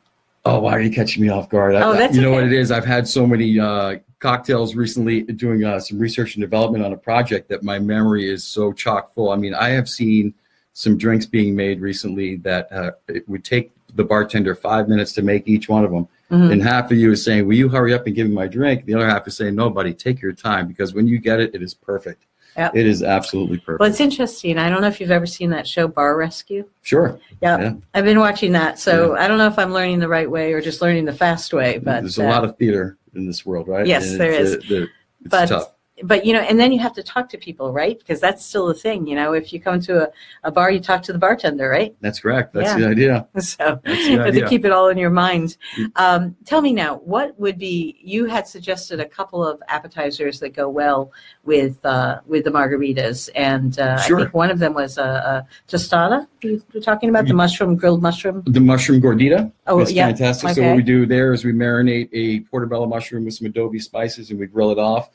Oh, 0.48 0.60
why 0.60 0.74
are 0.74 0.82
you 0.82 0.92
catching 0.92 1.22
me 1.24 1.30
off 1.30 1.48
guard? 1.50 1.74
I- 1.76 1.82
Oh, 1.84 1.94
that's 1.94 2.16
you 2.16 2.22
know 2.22 2.30
okay. 2.30 2.36
what 2.42 2.44
it 2.46 2.54
is. 2.54 2.72
I've 2.72 2.86
had 2.86 3.08
so 3.08 3.26
many 3.28 3.60
uh, 3.60 3.98
cocktails 4.30 4.74
recently 4.74 5.22
doing 5.22 5.64
uh, 5.64 5.80
some 5.80 6.00
research 6.00 6.34
and 6.34 6.42
development 6.42 6.84
on 6.84 6.92
a 6.94 6.98
project 6.98 7.48
that 7.48 7.62
my 7.62 7.78
memory 7.78 8.28
is 8.28 8.44
so 8.44 8.74
chock 8.74 9.14
full. 9.14 9.30
I 9.30 9.36
mean, 9.36 9.54
I 9.54 9.70
have 9.70 9.88
seen 9.88 10.34
some 10.74 10.98
drinks 10.98 11.28
being 11.28 11.56
made 11.56 11.80
recently 11.80 12.38
that 12.38 12.72
uh, 12.72 12.92
it 13.08 13.30
would 13.30 13.44
take 13.44 13.72
the 13.94 14.04
bartender 14.04 14.56
five 14.56 14.90
minutes 14.90 15.14
to 15.14 15.22
make 15.22 15.48
each 15.48 15.70
one 15.70 15.86
of 15.86 15.92
them. 15.92 16.08
Mhm. 16.32 16.54
And 16.54 16.64
half 16.64 16.90
of 16.92 16.98
you 16.98 17.12
is 17.12 17.24
saying, 17.24 17.46
Will 17.46 17.54
you 17.54 17.70
hurry 17.70 17.94
up 17.94 18.08
and 18.08 18.16
give 18.16 18.28
me 18.28 18.34
my 18.34 18.48
drink? 18.48 18.86
The 18.86 18.96
other 18.96 19.08
half 19.08 19.28
is 19.28 19.38
saying, 19.38 19.54
No, 19.54 19.70
buddy, 19.70 19.94
take 19.94 20.20
your 20.24 20.34
time 20.34 20.68
because 20.68 20.96
when 20.96 21.08
you 21.08 21.20
get 21.20 21.40
it, 21.40 21.54
it 21.54 21.62
is 21.62 21.76
perfect. 21.76 22.24
Yep. 22.58 22.76
It 22.76 22.88
is 22.88 23.04
absolutely 23.04 23.60
perfect. 23.60 23.80
Well, 23.82 23.90
it's 23.90 24.00
interesting. 24.00 24.58
I 24.58 24.70
don't 24.72 24.82
know 24.82 24.88
if 24.88 25.00
you've 25.00 25.12
ever 25.12 25.28
seen 25.28 25.52
that 25.52 25.68
show, 25.68 25.88
Bar 25.88 26.18
Rescue. 26.18 26.66
sure. 26.82 27.20
Yeah, 27.44 27.60
Yeah. 27.60 27.74
I've 27.94 28.06
been 28.06 28.20
watching 28.20 28.54
that, 28.54 28.80
so 28.80 29.16
I 29.16 29.28
don't 29.28 29.38
know 29.38 29.48
if 29.48 29.60
I'm 29.60 29.72
learning 29.72 30.00
the 30.00 30.08
right 30.08 30.30
way 30.30 30.52
or 30.54 30.62
just 30.62 30.82
learning 30.82 31.06
the 31.06 31.14
fast 31.14 31.54
way. 31.54 31.78
But 31.78 32.02
There's 32.02 32.18
a 32.18 32.26
uh, 32.26 32.32
lot 32.32 32.44
of 32.44 32.58
theater 32.58 32.98
in 33.16 33.26
this 33.26 33.46
world, 33.46 33.68
right? 33.68 33.86
Yes, 33.86 34.12
And 34.12 34.20
there 34.20 34.32
is. 34.32 34.52
the- 34.68 34.84
it's 34.84 34.90
But- 35.30 35.48
tough. 35.48 35.75
But 36.04 36.26
you 36.26 36.34
know, 36.34 36.42
and 36.42 36.60
then 36.60 36.74
you 36.74 36.80
have 36.80 36.92
to 36.94 37.04
talk 37.04 37.30
to 37.30 37.38
people, 37.38 37.72
right? 37.72 37.98
Because 37.98 38.20
that's 38.20 38.46
still 38.46 38.68
the 38.68 38.74
thing. 38.74 39.08
You 39.08 39.16
know, 39.16 39.32
if 39.32 39.54
you 39.54 39.62
come 39.62 39.80
to 39.82 40.08
a, 40.08 40.12
a 40.44 40.52
bar, 40.52 40.70
you 40.70 40.82
talk 40.82 41.02
to 41.04 41.14
the 41.14 41.20
bartender, 41.20 41.70
right? 41.70 41.96
That's 42.02 42.20
correct. 42.20 42.54
That's 42.54 42.78
Yeah. 42.78 42.80
the 42.80 42.88
idea. 42.90 43.28
So 43.40 43.80
the 43.86 43.96
you 43.96 44.20
have 44.20 44.34
to 44.34 44.48
keep 44.50 44.66
it 44.66 44.72
all 44.74 44.90
in 44.90 44.98
your 44.98 45.10
mind. 45.10 45.56
Um, 45.96 46.36
tell 46.46 46.62
me 46.62 46.74
now, 46.74 46.98
what 46.98 47.40
would 47.40 47.58
be? 47.58 47.98
You 48.04 48.26
had 48.26 48.46
suggested 48.46 49.00
a 49.00 49.06
couple 49.06 49.46
of 49.46 49.62
appetizers 49.70 50.40
that 50.42 50.50
go 50.50 50.68
well 50.68 51.12
with 51.46 51.84
uh, 51.86 52.20
with 52.26 52.44
the 52.44 52.52
margaritas, 52.52 53.30
and 53.34 53.80
uh, 53.80 53.98
Sure. 54.02 54.18
I 54.18 54.22
think 54.24 54.34
one 54.34 54.52
of 54.52 54.60
them 54.60 54.74
was 54.74 54.98
a, 54.98 55.04
a 55.04 55.48
tostada. 55.72 56.28
You 56.42 56.62
were 56.74 56.82
talking 56.82 57.10
about 57.10 57.28
the 57.28 57.34
mushroom 57.34 57.78
grilled 57.78 58.02
mushroom. 58.02 58.44
The 58.48 58.60
mushroom 58.60 59.02
gordita. 59.02 59.50
Oh, 59.68 59.80
It's 59.80 59.94
yeah. 59.94 60.08
fantastic. 60.08 60.50
So 60.52 60.68
what 60.68 60.76
we 60.76 60.84
do 60.84 61.06
there 61.06 61.32
is 61.32 61.46
we 61.46 61.54
marinate 61.54 62.10
a 62.12 62.42
portobello 62.52 62.86
mushroom 62.86 63.24
with 63.24 63.36
some 63.36 63.48
adobo 63.48 63.82
spices 63.82 64.30
and 64.30 64.40
we 64.40 64.48
grill 64.48 64.72
it 64.72 64.78
off. 64.78 65.10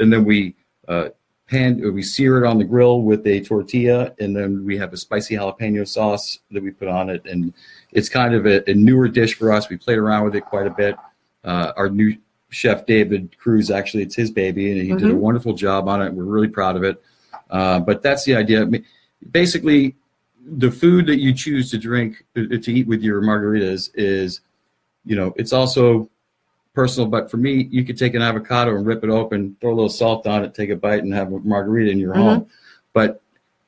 And 0.00 0.12
then 0.12 0.24
we 0.24 0.54
uh, 0.88 1.10
pan, 1.48 1.82
or 1.84 1.92
we 1.92 2.02
sear 2.02 2.42
it 2.42 2.46
on 2.46 2.58
the 2.58 2.64
grill 2.64 3.02
with 3.02 3.26
a 3.26 3.40
tortilla, 3.40 4.14
and 4.18 4.34
then 4.34 4.64
we 4.64 4.76
have 4.78 4.92
a 4.92 4.96
spicy 4.96 5.34
jalapeno 5.36 5.86
sauce 5.86 6.38
that 6.50 6.62
we 6.62 6.70
put 6.70 6.88
on 6.88 7.10
it. 7.10 7.24
And 7.26 7.52
it's 7.92 8.08
kind 8.08 8.34
of 8.34 8.46
a, 8.46 8.68
a 8.70 8.74
newer 8.74 9.08
dish 9.08 9.34
for 9.34 9.52
us. 9.52 9.68
We 9.68 9.76
played 9.76 9.98
around 9.98 10.24
with 10.24 10.36
it 10.36 10.44
quite 10.44 10.66
a 10.66 10.70
bit. 10.70 10.96
Uh, 11.44 11.72
our 11.76 11.88
new 11.88 12.16
chef 12.50 12.84
David 12.86 13.36
Cruz, 13.38 13.70
actually, 13.70 14.02
it's 14.02 14.16
his 14.16 14.30
baby, 14.30 14.72
and 14.72 14.80
he 14.80 14.88
did 14.88 15.10
a 15.10 15.14
Mhm. 15.14 15.18
wonderful 15.18 15.54
job 15.54 15.88
on 15.88 16.02
it. 16.02 16.12
We're 16.12 16.24
really 16.24 16.48
proud 16.48 16.76
of 16.76 16.82
it. 16.84 17.00
Uh, 17.50 17.80
but 17.80 18.02
that's 18.02 18.24
the 18.24 18.34
idea. 18.34 18.62
I 18.62 18.64
mean, 18.64 18.84
Basically, 19.32 19.96
the 20.46 20.70
food 20.70 21.04
that 21.06 21.18
you 21.20 21.34
choose 21.34 21.70
to 21.72 21.76
drink 21.78 22.24
uh, 22.38 22.56
to 22.62 22.72
eat 22.72 22.86
with 22.86 23.02
your 23.02 23.20
margaritas 23.20 23.90
is, 23.94 24.40
you 25.04 25.14
know, 25.14 25.34
it's 25.36 25.52
also 25.52 26.08
personal. 26.74 27.08
But 27.08 27.30
for 27.30 27.36
me, 27.36 27.68
you 27.70 27.84
could 27.84 27.98
take 27.98 28.14
an 28.14 28.22
avocado 28.22 28.76
and 28.76 28.86
rip 28.86 29.04
it 29.04 29.10
open, 29.10 29.56
throw 29.60 29.72
a 29.72 29.74
little 29.74 29.88
salt 29.88 30.26
on 30.26 30.44
it, 30.44 30.54
take 30.54 30.70
a 30.70 30.76
bite, 30.76 31.02
and 31.02 31.12
have 31.12 31.32
a 31.32 31.38
margarita 31.40 31.90
in 31.90 31.98
your 31.98 32.14
Mhm. 32.14 32.22
home. 32.22 32.46
But 32.92 33.20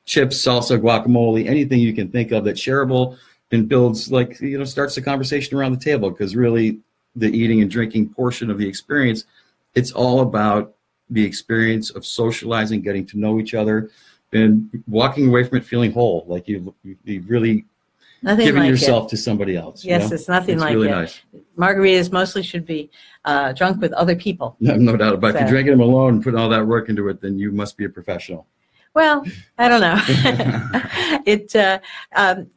chips, 0.05 0.37
salsa, 0.43 0.79
guacamole, 0.79 1.47
anything 1.47 1.79
you 1.79 1.93
can 1.93 2.09
think 2.09 2.31
of 2.31 2.43
that's 2.43 2.61
shareable 2.61 3.17
and 3.53 3.69
builds 3.69 4.11
like 4.11 4.41
you 4.41 4.57
know 4.57 4.65
starts 4.65 4.95
the 4.95 5.01
conversation 5.01 5.57
around 5.57 5.71
the 5.71 5.79
table 5.79 6.09
because 6.09 6.35
really 6.35 6.79
the 7.15 7.27
eating 7.27 7.61
and 7.61 7.69
drinking 7.69 8.09
portion 8.09 8.49
of 8.49 8.57
the 8.57 8.67
experience 8.67 9.25
it's 9.75 9.91
all 9.91 10.21
about 10.21 10.73
the 11.11 11.23
experience 11.23 11.91
of 11.91 12.03
socializing 12.05 12.81
getting 12.81 13.05
to 13.05 13.19
know 13.19 13.39
each 13.39 13.53
other 13.53 13.91
and 14.33 14.67
walking 14.87 15.27
away 15.27 15.43
from 15.43 15.59
it 15.59 15.63
feeling 15.63 15.91
whole 15.91 16.25
like 16.27 16.47
you've, 16.47 16.67
you've 17.05 17.29
really 17.29 17.63
Nothing 18.23 18.45
given 18.45 18.61
like 18.63 18.69
yourself 18.69 19.09
to 19.11 19.17
somebody 19.17 19.55
else 19.55 19.83
it. 19.83 19.87
you 19.87 19.89
Yes, 19.91 20.09
know? 20.09 20.15
it's 20.15 20.27
nothing 20.29 20.55
it's 20.55 20.61
like 20.63 20.73
really 20.73 20.87
it. 20.87 20.91
nice 20.91 21.21
Margaritas 21.57 22.11
mostly 22.11 22.41
should 22.41 22.65
be 22.65 22.89
uh, 23.25 23.51
drunk 23.53 23.79
with 23.81 23.93
other 23.93 24.15
people. 24.15 24.55
no, 24.61 24.75
no 24.75 24.95
doubt 24.97 25.13
about 25.15 25.31
it. 25.31 25.35
if 25.35 25.41
you're 25.41 25.49
drinking 25.49 25.73
them 25.73 25.81
alone 25.81 26.15
and 26.15 26.23
putting 26.23 26.39
all 26.39 26.49
that 26.49 26.65
work 26.65 26.89
into 26.89 27.09
it 27.09 27.21
then 27.21 27.37
you 27.37 27.51
must 27.51 27.77
be 27.77 27.85
a 27.85 27.89
professional 27.89 28.47
Well, 28.95 29.23
I 29.57 29.67
don't 29.69 29.81
know. 29.81 29.99
it. 31.25 31.55
Uh, 31.55 31.79
um, 32.15 32.47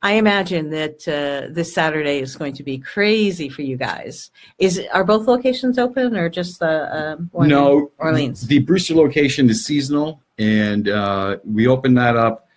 I 0.00 0.12
imagine 0.12 0.70
that 0.70 1.08
uh, 1.08 1.52
this 1.52 1.74
Saturday 1.74 2.20
is 2.20 2.36
going 2.36 2.52
to 2.54 2.62
be 2.62 2.78
crazy 2.78 3.48
for 3.48 3.62
you 3.62 3.76
guys. 3.76 4.30
Is 4.58 4.80
are 4.92 5.02
both 5.02 5.26
locations 5.26 5.76
open 5.76 6.16
or 6.16 6.28
just 6.28 6.60
the 6.60 6.96
um, 7.16 7.28
one 7.32 7.48
no 7.48 7.90
Orleans? 7.98 8.46
the 8.46 8.60
brewster 8.60 8.94
location 8.94 9.50
is 9.50 9.64
seasonal 9.64 10.22
and 10.38 10.88
uh, 10.88 11.38
we 11.44 11.66
open 11.66 11.94
that 11.94 12.16
up 12.16 12.47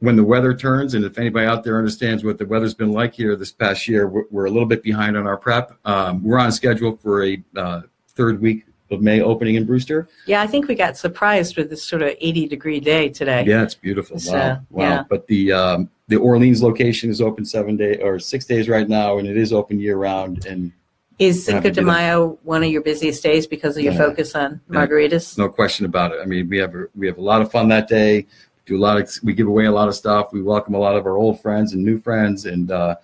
when 0.00 0.16
the 0.16 0.24
weather 0.24 0.54
turns 0.54 0.94
and 0.94 1.04
if 1.04 1.18
anybody 1.18 1.46
out 1.46 1.64
there 1.64 1.76
understands 1.76 2.22
what 2.22 2.38
the 2.38 2.46
weather's 2.46 2.74
been 2.74 2.92
like 2.92 3.14
here 3.14 3.34
this 3.34 3.50
past 3.50 3.88
year 3.88 4.06
we're, 4.08 4.24
we're 4.30 4.44
a 4.44 4.50
little 4.50 4.68
bit 4.68 4.82
behind 4.82 5.16
on 5.16 5.26
our 5.26 5.36
prep 5.36 5.72
um, 5.84 6.22
we're 6.22 6.38
on 6.38 6.52
schedule 6.52 6.96
for 6.96 7.24
a 7.24 7.42
uh, 7.56 7.80
third 8.14 8.40
week 8.40 8.64
of 8.90 9.02
May 9.02 9.20
opening 9.20 9.56
in 9.56 9.64
Brewster. 9.64 10.08
Yeah, 10.26 10.42
I 10.42 10.46
think 10.46 10.68
we 10.68 10.74
got 10.74 10.96
surprised 10.96 11.56
with 11.56 11.70
this 11.70 11.84
sort 11.84 12.02
of 12.02 12.10
80 12.20 12.48
degree 12.48 12.80
day 12.80 13.08
today. 13.08 13.44
Yeah, 13.46 13.62
it's 13.62 13.74
beautiful. 13.74 14.16
It's, 14.16 14.28
wow, 14.28 14.60
wow. 14.70 14.82
yeah. 14.82 15.04
But 15.08 15.26
the 15.26 15.52
um, 15.52 15.90
the 16.08 16.16
Orleans 16.16 16.62
location 16.62 17.10
is 17.10 17.20
open 17.20 17.44
seven 17.44 17.76
day 17.76 17.98
or 17.98 18.18
six 18.18 18.44
days 18.44 18.68
right 18.68 18.88
now, 18.88 19.18
and 19.18 19.28
it 19.28 19.36
is 19.36 19.52
open 19.52 19.78
year 19.78 19.96
round. 19.96 20.46
And 20.46 20.72
Is 21.18 21.44
Cinco 21.44 21.70
de. 21.70 21.82
Mayo 21.82 22.38
one 22.44 22.62
of 22.62 22.70
your 22.70 22.80
busiest 22.80 23.22
days 23.22 23.46
because 23.46 23.76
of 23.76 23.82
your 23.82 23.92
Yeah. 23.92 23.98
focus 23.98 24.34
on 24.34 24.60
margaritas? 24.70 25.36
no 25.36 25.48
question 25.48 25.84
about 25.84 26.12
it. 26.12 26.20
I 26.22 26.24
mean, 26.24 26.48
we 26.48 26.58
have 26.58 26.74
a, 26.74 26.86
we 26.96 27.06
have 27.06 27.18
a 27.18 27.22
lot 27.22 27.42
of 27.42 27.50
fun 27.50 27.68
that 27.68 27.88
day. 27.88 28.26
Do 28.68 28.76
a 28.76 28.78
lot 28.78 29.00
of 29.00 29.10
we 29.22 29.32
give 29.32 29.46
away 29.48 29.64
a 29.64 29.72
lot 29.72 29.88
of 29.88 29.94
stuff. 29.94 30.30
We 30.30 30.42
welcome 30.42 30.74
a 30.74 30.78
lot 30.78 30.94
of 30.94 31.06
our 31.06 31.16
old 31.16 31.40
friends 31.40 31.72
and 31.72 31.82
new 31.82 31.98
friends, 31.98 32.44
and 32.44 32.70
uh, 32.70 32.96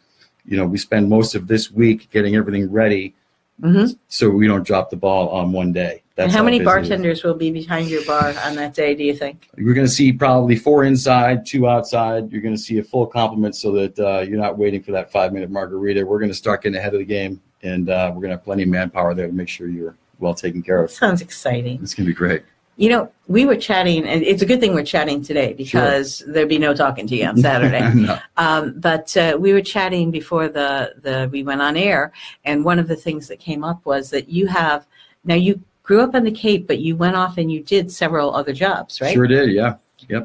you 0.45 0.59
know 0.59 0.67
we 0.67 0.77
spend 0.77 1.09
most 1.09 1.35
of 1.35 1.49
this 1.49 1.71
week 1.71 2.11
getting 2.11 2.37
everything 2.37 2.71
ready 2.71 3.15
hmm 3.63 3.87
so 4.09 4.29
we 4.29 4.47
don't 4.47 4.67
drop 4.67 4.91
the 4.91 4.97
ball 4.97 5.29
on 5.31 5.53
one 5.53 5.73
day. 5.73 6.03
And 6.17 6.31
how 6.31 6.43
many 6.45 6.59
busy 6.59 6.65
it 6.65 6.69
is. 6.69 6.89
bartenders 6.89 7.23
will 7.25 7.35
be 7.35 7.51
behind 7.51 7.89
your 7.89 8.05
bar 8.05 8.35
on 8.45 8.55
that 8.55 8.75
day, 8.75 8.95
do 8.95 9.03
you 9.03 9.15
think? 9.15 9.49
We're 9.57 9.75
going 9.75 9.87
to 9.87 9.93
see 9.93 10.13
probably 10.13 10.55
four 10.55 10.85
inside, 10.85 11.45
two 11.45 11.67
outside. 11.67 12.31
You're 12.31 12.43
going 12.43 12.55
to 12.55 12.61
see 12.61 12.79
a 12.79 12.85
full 12.85 13.07
complement 13.07 13.57
so 13.57 13.73
that 13.73 13.99
uh, 13.99 14.21
you're 14.21 14.39
not 14.39 14.57
waiting 14.57 14.81
for 14.81 14.93
that 14.93 15.11
five 15.11 15.33
minute 15.33 15.51
margarita. 15.51 16.07
We're 16.07 16.21
going 16.21 16.31
to 16.31 16.37
start 16.37 16.63
getting 16.63 16.79
ahead 16.79 16.95
of 16.95 17.01
the 17.01 17.05
game, 17.07 17.41
and 17.63 17.89
uh, 17.89 18.13
we're 18.15 18.21
going 18.21 18.31
to 18.31 18.37
have 18.37 18.45
plenty 18.45 18.63
of 18.63 18.69
manpower 18.69 19.15
there 19.15 19.27
to 19.27 19.33
make 19.33 19.49
sure 19.49 19.67
you're 19.67 19.97
well 20.21 20.35
taken 20.35 20.63
care 20.63 20.85
of. 20.85 20.93
Sounds 20.93 21.21
exciting. 21.21 21.81
It's 21.83 21.95
going 21.95 22.07
to 22.07 22.11
be 22.11 22.17
great. 22.17 22.45
You 22.77 22.89
know, 22.89 23.13
we 23.29 23.47
were 23.47 23.57
chatting, 23.57 24.05
and 24.05 24.23
it's 24.23 24.43
a 24.43 24.47
good 24.47 24.61
thing 24.61 24.75
we're 24.75 24.85
chatting 24.85 25.23
today 25.23 25.53
because 25.53 26.25
there'd 26.27 26.49
be 26.49 26.59
no 26.59 26.75
talking 26.75 27.07
to 27.07 27.17
you 27.17 27.27
on 27.27 27.37
Saturday. 27.37 27.81
No. 27.95 28.19
Um, 28.37 28.75
but 28.79 29.17
uh, 29.17 29.37
we 29.39 29.53
were 29.53 29.63
chatting 29.63 30.11
before 30.11 30.49
the, 30.49 30.95
the 31.01 31.29
we 31.31 31.43
went 31.43 31.63
on 31.63 31.77
air, 31.77 32.13
and 32.45 32.65
one 32.65 32.79
of 32.79 32.89
the 32.89 32.97
things 32.97 33.29
that 33.29 33.39
came 33.39 33.63
up 33.65 33.85
was 33.87 34.11
that 34.11 34.29
you 34.29 34.47
have 34.49 34.87
now 35.25 35.35
you 35.35 35.63
grew 35.83 36.01
up 36.01 36.15
on 36.15 36.25
the 36.25 36.33
Cape, 36.33 36.67
but 36.67 36.81
you 36.81 36.97
went 36.97 37.15
off 37.15 37.39
and 37.39 37.53
you 37.53 37.63
did 37.63 37.93
several 37.93 38.35
other 38.35 38.53
jobs, 38.53 39.01
right? 39.01 39.15
Sure 39.15 39.27
did. 39.27 39.51
Yeah. 39.51 39.77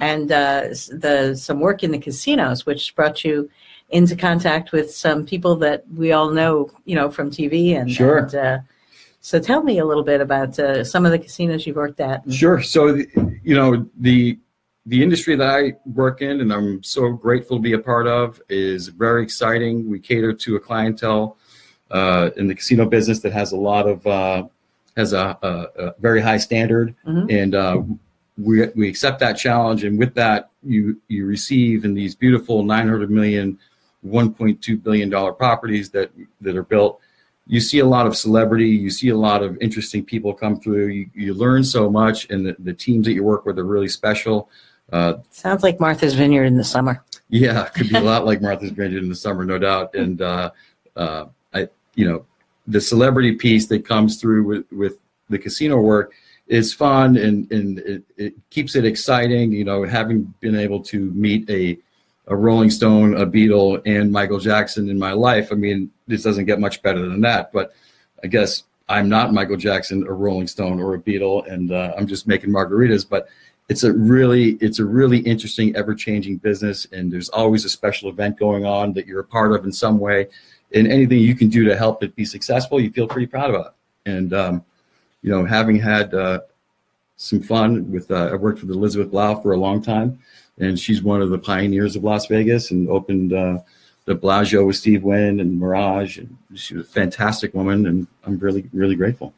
And 0.02 0.32
uh, 0.32 0.62
the 0.92 1.36
some 1.36 1.60
work 1.60 1.84
in 1.84 1.92
the 1.92 2.00
casinos, 2.00 2.66
which 2.66 2.96
brought 2.96 3.24
you 3.24 3.50
into 3.90 4.16
contact 4.16 4.72
with 4.72 4.94
some 4.94 5.26
people 5.26 5.56
that 5.58 5.84
we 5.96 6.12
all 6.12 6.32
know, 6.32 6.72
you 6.86 6.96
know, 6.96 7.10
from 7.10 7.30
TV 7.32 7.80
and. 7.80 7.92
Sure. 7.92 8.20
and, 8.20 8.36
uh, 8.36 8.60
so 9.20 9.40
tell 9.40 9.64
me 9.64 9.80
a 9.80 9.86
little 9.86 10.04
bit 10.04 10.22
about 10.22 10.58
uh, 10.60 10.84
some 10.84 11.06
of 11.06 11.12
the 11.12 11.20
casinos 11.20 11.66
you've 11.68 11.76
worked 11.76 12.00
at. 12.00 12.26
and- 12.26 12.34
Sure. 12.34 12.62
So, 12.62 12.94
the- 12.94 13.08
you 13.44 13.56
know, 13.56 13.88
the 14.00 14.40
the 14.86 15.04
industry 15.04 15.36
that 15.36 15.48
I 15.48 15.74
work 15.86 16.22
in, 16.22 16.42
and 16.42 16.52
I'm 16.52 16.82
so 16.82 17.12
grateful 17.12 17.58
to 17.58 17.62
be 17.62 17.74
a 17.74 17.80
part 17.80 18.08
of, 18.08 18.42
is 18.50 18.88
very 18.88 19.22
exciting. 19.22 19.88
We 19.90 20.00
cater 20.00 20.34
to 20.34 20.56
a 20.56 20.60
clientele 20.60 21.38
uh, 21.92 22.32
in 22.38 22.48
the 22.48 22.56
casino 22.56 22.86
business 22.86 23.20
that 23.20 23.32
has 23.34 23.52
a 23.52 23.58
lot 23.58 23.88
of 23.88 24.08
uh, 24.08 24.44
has 24.98 25.14
a, 25.14 25.38
a, 25.44 25.48
a 25.88 25.96
very 26.00 26.22
high 26.22 26.38
standard, 26.38 26.96
Mhm. 27.06 27.32
and 27.32 27.56
uh, 27.56 27.82
we 28.38 28.68
we 28.76 28.88
accept 28.90 29.20
that 29.20 29.34
challenge. 29.34 29.84
And 29.84 30.00
with 30.00 30.14
that, 30.16 30.50
you 30.64 31.00
you 31.08 31.26
receive 31.26 31.86
in 31.86 31.94
these 31.94 32.16
beautiful 32.16 32.64
900 32.64 33.12
million, 33.12 33.60
1.2 34.08 34.82
billion 34.82 35.10
dollar 35.10 35.34
properties 35.34 35.90
that 35.92 36.10
that 36.42 36.56
are 36.56 36.64
built 36.64 37.00
you 37.50 37.60
see 37.60 37.80
a 37.80 37.86
lot 37.86 38.06
of 38.06 38.16
celebrity, 38.16 38.70
you 38.70 38.92
see 38.92 39.10
a 39.10 39.18
lot 39.18 39.42
of 39.42 39.58
interesting 39.60 40.06
people 40.06 40.36
come 40.36 40.60
through. 40.60 40.86
You, 40.88 41.10
you 41.16 41.34
learn 41.34 41.64
so 41.64 41.90
much, 41.90 42.30
and 42.30 42.46
the, 42.46 42.56
the 42.60 42.74
teams 42.74 43.08
that 43.08 43.14
you 43.14 43.24
work 43.24 43.44
with 43.44 43.58
are 43.58 43.66
really 43.66 43.90
special. 43.90 44.50
Uh, 44.94 45.16
Sounds 45.32 45.64
like 45.64 45.80
Martha's 45.80 46.14
Vineyard 46.14 46.46
in 46.46 46.58
the 46.58 46.64
summer. 46.64 47.04
yeah, 47.30 47.66
it 47.66 47.74
could 47.74 47.90
be 47.90 47.96
a 47.96 48.02
lot 48.02 48.24
like 48.30 48.40
Martha's 48.40 48.70
Vineyard 48.70 49.02
in 49.02 49.10
the 49.10 49.16
summer, 49.16 49.46
no 49.46 49.58
doubt. 49.58 49.96
And 49.96 50.22
uh, 50.22 50.52
uh, 50.96 51.26
I, 51.52 51.68
you 51.96 52.08
know, 52.08 52.24
the 52.68 52.80
celebrity 52.80 53.34
piece 53.34 53.66
that 53.66 53.84
comes 53.84 54.22
through 54.22 54.44
with, 54.44 54.72
with 54.72 55.00
the 55.30 55.40
casino 55.40 55.78
work 55.78 56.14
is 56.46 56.72
fun 56.72 57.18
and 57.18 57.52
and 57.52 57.80
it, 57.80 58.04
it 58.16 58.34
keeps 58.52 58.76
it 58.76 58.86
exciting. 58.86 59.52
You 59.52 59.66
know, 59.66 59.86
having 59.86 60.32
been 60.40 60.56
able 60.56 60.84
to 60.84 61.12
meet 61.14 61.50
a 61.50 61.80
a 62.30 62.36
Rolling 62.36 62.70
Stone, 62.70 63.18
a 63.18 63.26
Beatle, 63.26 63.82
and 63.86 64.12
Michael 64.12 64.40
Jackson 64.40 64.90
in 64.90 64.98
my 64.98 65.12
life. 65.12 65.52
I 65.52 65.56
mean, 65.56 65.92
this 66.08 66.24
doesn't 66.24 66.46
get 66.46 66.60
much 66.60 66.82
better 66.82 67.02
than 67.02 67.22
that. 67.22 67.52
But 67.52 67.74
I 68.24 68.28
guess 68.28 68.64
I'm 68.88 69.10
not 69.10 69.34
Michael 69.34 69.58
Jackson, 69.58 70.06
a 70.08 70.14
Rolling 70.14 70.48
Stone, 70.48 70.80
or 70.80 70.94
a 70.94 71.00
Beatle, 71.00 71.52
and 71.52 71.72
uh, 71.72 71.94
I'm 71.98 72.08
just 72.08 72.28
making 72.28 72.52
margaritas. 72.52 73.08
But 73.08 73.28
it's 73.68 73.84
a 73.84 73.92
really, 73.92 74.52
it's 74.62 74.80
a 74.80 74.86
really 74.86 75.20
interesting, 75.20 75.76
ever-changing 75.76 76.38
business, 76.38 76.88
and 76.92 77.12
there's 77.12 77.30
always 77.30 77.66
a 77.66 77.70
special 77.70 78.10
event 78.10 78.38
going 78.38 78.66
on 78.66 78.94
that 78.94 79.08
you're 79.08 79.22
a 79.22 79.26
part 79.26 79.52
of 79.52 79.66
in 79.66 79.72
some 79.72 80.00
way. 80.00 80.28
And 80.72 80.88
anything 80.88 81.20
you 81.20 81.36
can 81.36 81.50
do 81.50 81.64
to 81.66 81.76
help 81.76 82.04
it 82.04 82.16
be 82.16 82.26
successful, 82.26 82.80
you 82.80 82.92
feel 82.92 83.08
pretty 83.08 83.28
proud 83.28 83.50
about. 83.50 83.76
And 84.06 84.34
um, 84.34 84.64
you 85.24 85.32
know, 85.32 85.46
having 85.46 85.80
had 85.80 86.14
uh, 86.14 86.42
some 87.18 87.42
fun 87.42 87.92
with, 87.92 88.12
uh, 88.12 88.30
I 88.32 88.36
worked 88.36 88.62
with 88.62 88.70
Elizabeth 88.70 89.12
Blau 89.12 89.42
for 89.42 89.54
a 89.54 89.58
long 89.58 89.82
time 89.82 90.20
and 90.60 90.80
she's 90.80 91.02
one 91.02 91.22
of 91.22 91.30
the 91.30 91.38
pioneers 91.38 91.96
of 91.96 92.04
Las 92.04 92.28
Vegas 92.28 92.72
and 92.72 92.90
opened 92.90 93.34
uh, 93.34 93.60
the 94.06 94.16
Bellagio 94.16 94.66
with 94.66 94.76
Steve 94.76 95.04
Wynn 95.04 95.40
and 95.40 95.60
Mirage. 95.60 96.18
And 96.18 96.38
she 96.56 96.76
was 96.76 96.88
a 96.88 96.90
fantastic 96.90 97.54
woman, 97.54 97.86
and 97.86 98.08
I'm 98.26 98.38
really, 98.40 98.70
really 98.74 98.96
grateful. 98.96 99.34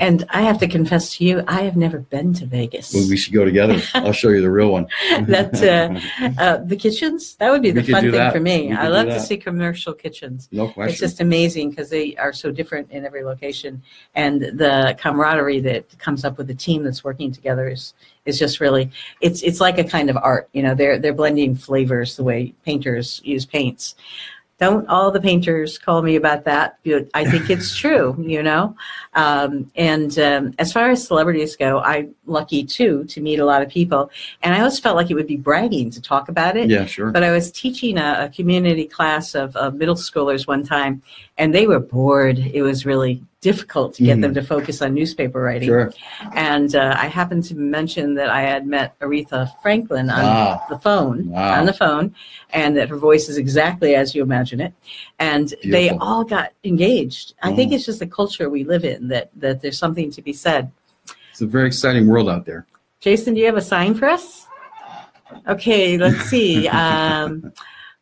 And 0.00 0.24
I 0.30 0.42
have 0.42 0.58
to 0.58 0.68
confess 0.68 1.16
to 1.16 1.24
you, 1.24 1.42
I 1.48 1.62
have 1.62 1.76
never 1.76 1.98
been 1.98 2.32
to 2.34 2.46
Vegas. 2.46 2.94
Well, 2.94 3.08
we 3.08 3.16
should 3.16 3.32
go 3.32 3.44
together. 3.44 3.80
I'll 3.94 4.12
show 4.12 4.28
you 4.28 4.40
the 4.40 4.50
real 4.50 4.70
one. 4.70 4.86
that 5.26 5.54
uh, 5.62 6.40
uh, 6.40 6.58
the 6.58 6.76
kitchens 6.76 7.36
that 7.36 7.50
would 7.50 7.62
be 7.62 7.70
the 7.70 7.82
fun 7.82 8.02
thing 8.02 8.12
that. 8.12 8.32
for 8.32 8.40
me. 8.40 8.68
We 8.68 8.72
I 8.72 8.88
love 8.88 9.06
to 9.06 9.20
see 9.20 9.36
commercial 9.36 9.92
kitchens. 9.92 10.48
no 10.52 10.68
question. 10.68 10.92
It's 10.92 11.00
just 11.00 11.20
amazing 11.20 11.70
because 11.70 11.90
they 11.90 12.16
are 12.16 12.32
so 12.32 12.50
different 12.50 12.90
in 12.90 13.04
every 13.04 13.24
location, 13.24 13.82
and 14.14 14.42
the 14.42 14.96
camaraderie 14.98 15.60
that 15.60 15.98
comes 15.98 16.24
up 16.24 16.38
with 16.38 16.46
the 16.46 16.54
team 16.54 16.84
that's 16.84 17.02
working 17.02 17.32
together 17.32 17.68
is 17.68 17.94
is 18.24 18.38
just 18.38 18.60
really 18.60 18.90
it's 19.20 19.42
it's 19.42 19.60
like 19.60 19.78
a 19.78 19.84
kind 19.84 20.10
of 20.10 20.16
art. 20.16 20.48
You 20.52 20.62
know, 20.62 20.74
they're 20.74 20.98
they're 20.98 21.12
blending 21.12 21.56
flavors 21.56 22.16
the 22.16 22.24
way 22.24 22.54
painters 22.64 23.20
use 23.24 23.44
paints. 23.46 23.94
Don't 24.58 24.86
all 24.88 25.10
the 25.10 25.20
painters 25.20 25.78
call 25.78 26.02
me 26.02 26.16
about 26.16 26.44
that? 26.44 26.78
I 27.14 27.24
think 27.24 27.50
it's 27.50 27.74
true. 27.76 28.16
You 28.32 28.42
know, 28.42 28.74
um, 29.14 29.70
and 29.76 30.18
um, 30.18 30.54
as 30.58 30.72
far 30.72 30.90
as 30.90 31.06
celebrities 31.06 31.54
go, 31.56 31.80
I'm 31.80 32.14
lucky 32.24 32.64
too 32.64 33.04
to 33.04 33.20
meet 33.20 33.40
a 33.40 33.44
lot 33.44 33.60
of 33.60 33.68
people, 33.68 34.10
and 34.42 34.54
I 34.54 34.60
always 34.60 34.78
felt 34.78 34.96
like 34.96 35.10
it 35.10 35.14
would 35.14 35.26
be 35.26 35.36
bragging 35.36 35.90
to 35.90 36.00
talk 36.00 36.28
about 36.28 36.56
it. 36.56 36.70
yeah, 36.70 36.86
sure. 36.86 37.10
But 37.10 37.24
I 37.24 37.30
was 37.30 37.50
teaching 37.52 37.98
a, 37.98 38.24
a 38.24 38.28
community 38.28 38.86
class 38.86 39.34
of, 39.34 39.54
of 39.56 39.74
middle 39.74 39.96
schoolers 39.96 40.46
one 40.46 40.64
time, 40.64 41.02
and 41.36 41.54
they 41.54 41.66
were 41.66 41.80
bored. 41.80 42.38
It 42.38 42.62
was 42.62 42.86
really 42.86 43.22
difficult 43.52 43.94
to 43.96 44.04
get 44.04 44.20
them 44.20 44.32
to 44.32 44.40
focus 44.42 44.80
on 44.80 44.94
newspaper 44.94 45.42
writing. 45.42 45.68
Sure. 45.68 45.92
And 46.34 46.74
uh, 46.76 46.94
I 46.96 47.08
happened 47.08 47.42
to 47.46 47.56
mention 47.56 48.14
that 48.14 48.30
I 48.30 48.42
had 48.42 48.66
met 48.66 48.96
Aretha 49.00 49.50
Franklin 49.60 50.08
on 50.10 50.22
Wow. 50.22 50.62
the 50.70 50.78
phone, 50.78 51.28
Wow. 51.28 51.58
on 51.58 51.66
the 51.66 51.72
phone, 51.72 52.14
and 52.50 52.76
that 52.76 52.88
her 52.88 52.96
voice 52.96 53.28
is 53.28 53.36
exactly 53.36 53.96
as 53.96 54.14
you 54.14 54.22
imagine 54.22 54.60
it. 54.60 54.72
And 55.18 55.52
they 55.64 55.90
all 55.90 56.22
got 56.24 56.52
engaged. 56.62 57.34
I 57.42 57.52
think 57.52 57.72
Mm. 57.72 57.74
it's 57.74 57.84
just 57.84 57.98
the 57.98 58.06
culture 58.06 58.48
we 58.48 58.62
live 58.64 58.84
in 58.84 59.08
that 59.08 59.30
that 59.36 59.60
there's 59.60 59.76
something 59.78 60.10
to 60.12 60.22
be 60.22 60.32
said. 60.32 60.70
It's 61.32 61.40
a 61.40 61.46
very 61.46 61.66
exciting 61.66 62.06
world 62.06 62.28
out 62.30 62.46
there. 62.46 62.64
Jason, 63.00 63.34
do 63.34 63.40
you 63.40 63.46
have 63.46 63.56
a 63.56 63.60
sign 63.60 63.94
for 63.94 64.08
us? 64.08 64.46
Okay, 65.48 65.98
let's 65.98 66.22
see. 66.30 66.68
Um, 66.82 67.52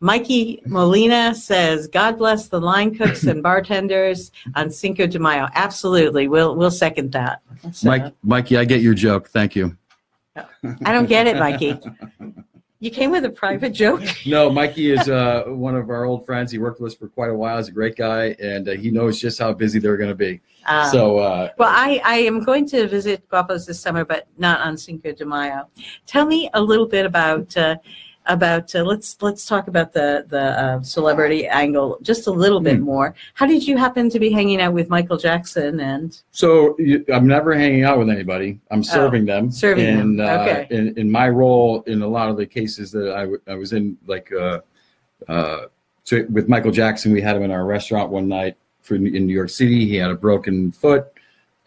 Mikey 0.00 0.62
Molina 0.64 1.34
says, 1.34 1.86
"God 1.86 2.16
bless 2.16 2.48
the 2.48 2.60
line 2.60 2.94
cooks 2.94 3.24
and 3.24 3.42
bartenders 3.42 4.32
on 4.54 4.70
Cinco 4.70 5.06
de 5.06 5.18
Mayo." 5.18 5.46
Absolutely, 5.54 6.26
we'll 6.26 6.56
we'll 6.56 6.70
second 6.70 7.12
that. 7.12 7.42
So, 7.72 7.88
Mike, 7.88 8.14
Mikey, 8.22 8.56
I 8.56 8.64
get 8.64 8.80
your 8.80 8.94
joke. 8.94 9.28
Thank 9.28 9.54
you. 9.54 9.76
I 10.36 10.92
don't 10.92 11.06
get 11.06 11.26
it, 11.26 11.36
Mikey. 11.36 11.78
You 12.82 12.90
came 12.90 13.10
with 13.10 13.26
a 13.26 13.30
private 13.30 13.74
joke. 13.74 14.02
No, 14.24 14.48
Mikey 14.48 14.92
is 14.92 15.06
uh, 15.06 15.44
one 15.48 15.76
of 15.76 15.90
our 15.90 16.06
old 16.06 16.24
friends. 16.24 16.50
He 16.50 16.58
worked 16.58 16.80
with 16.80 16.92
us 16.92 16.98
for 16.98 17.08
quite 17.08 17.28
a 17.28 17.34
while. 17.34 17.58
He's 17.58 17.68
a 17.68 17.72
great 17.72 17.94
guy, 17.94 18.34
and 18.40 18.66
uh, 18.66 18.72
he 18.72 18.90
knows 18.90 19.20
just 19.20 19.38
how 19.38 19.52
busy 19.52 19.78
they're 19.78 19.98
going 19.98 20.08
to 20.08 20.14
be. 20.14 20.40
Uh, 20.64 20.90
so, 20.90 21.18
uh, 21.18 21.50
well, 21.58 21.68
I, 21.70 22.00
I 22.04 22.16
am 22.20 22.42
going 22.42 22.66
to 22.68 22.88
visit 22.88 23.28
Guapos 23.28 23.66
this 23.66 23.78
summer, 23.78 24.06
but 24.06 24.28
not 24.38 24.60
on 24.60 24.78
Cinco 24.78 25.12
de 25.12 25.26
Mayo. 25.26 25.68
Tell 26.06 26.24
me 26.24 26.48
a 26.54 26.62
little 26.62 26.86
bit 26.86 27.04
about 27.04 27.54
uh, 27.54 27.76
about 28.30 28.74
uh, 28.74 28.82
let's 28.84 29.16
let's 29.20 29.44
talk 29.44 29.68
about 29.68 29.92
the 29.92 30.24
the 30.28 30.40
uh, 30.64 30.82
celebrity 30.82 31.46
angle 31.48 31.98
just 32.02 32.26
a 32.26 32.30
little 32.30 32.60
bit 32.60 32.76
Hmm. 32.76 32.84
more. 32.84 33.14
How 33.34 33.46
did 33.46 33.66
you 33.66 33.76
happen 33.76 34.08
to 34.10 34.18
be 34.20 34.30
hanging 34.30 34.60
out 34.60 34.72
with 34.72 34.88
Michael 34.88 35.16
Jackson 35.18 35.80
and 35.80 36.16
So 36.30 36.76
you, 36.78 37.04
I'm 37.12 37.26
never 37.26 37.54
hanging 37.54 37.84
out 37.84 37.98
with 37.98 38.08
anybody. 38.08 38.60
I'm 38.70 38.82
serving 38.84 39.24
them. 39.26 39.46
Oh, 39.48 39.50
serving 39.50 39.84
them. 39.84 40.00
and, 40.00 40.20
Uh, 40.20 40.46
Okay. 40.48 40.66
in, 40.70 40.96
in 40.98 41.10
my 41.10 41.28
role, 41.28 41.82
in 41.82 42.02
a 42.02 42.08
lot 42.08 42.28
of 42.30 42.36
the 42.36 42.46
cases 42.46 42.92
that 42.92 43.12
I, 43.14 43.20
w- 43.22 43.40
I 43.48 43.54
was 43.54 43.72
in, 43.72 43.96
like 44.06 44.30
uh, 44.32 44.60
uh, 45.28 45.66
so 46.04 46.24
with 46.30 46.48
Michael 46.48 46.72
Jackson, 46.72 47.12
we 47.12 47.20
had 47.20 47.36
him 47.36 47.42
in 47.42 47.50
our 47.50 47.64
restaurant 47.64 48.10
one 48.10 48.28
night 48.28 48.56
for 48.82 48.94
in 48.94 49.02
New 49.26 49.34
York 49.34 49.50
City. 49.50 49.86
He 49.86 49.96
had 49.96 50.10
a 50.10 50.14
broken 50.14 50.72
foot, 50.72 51.06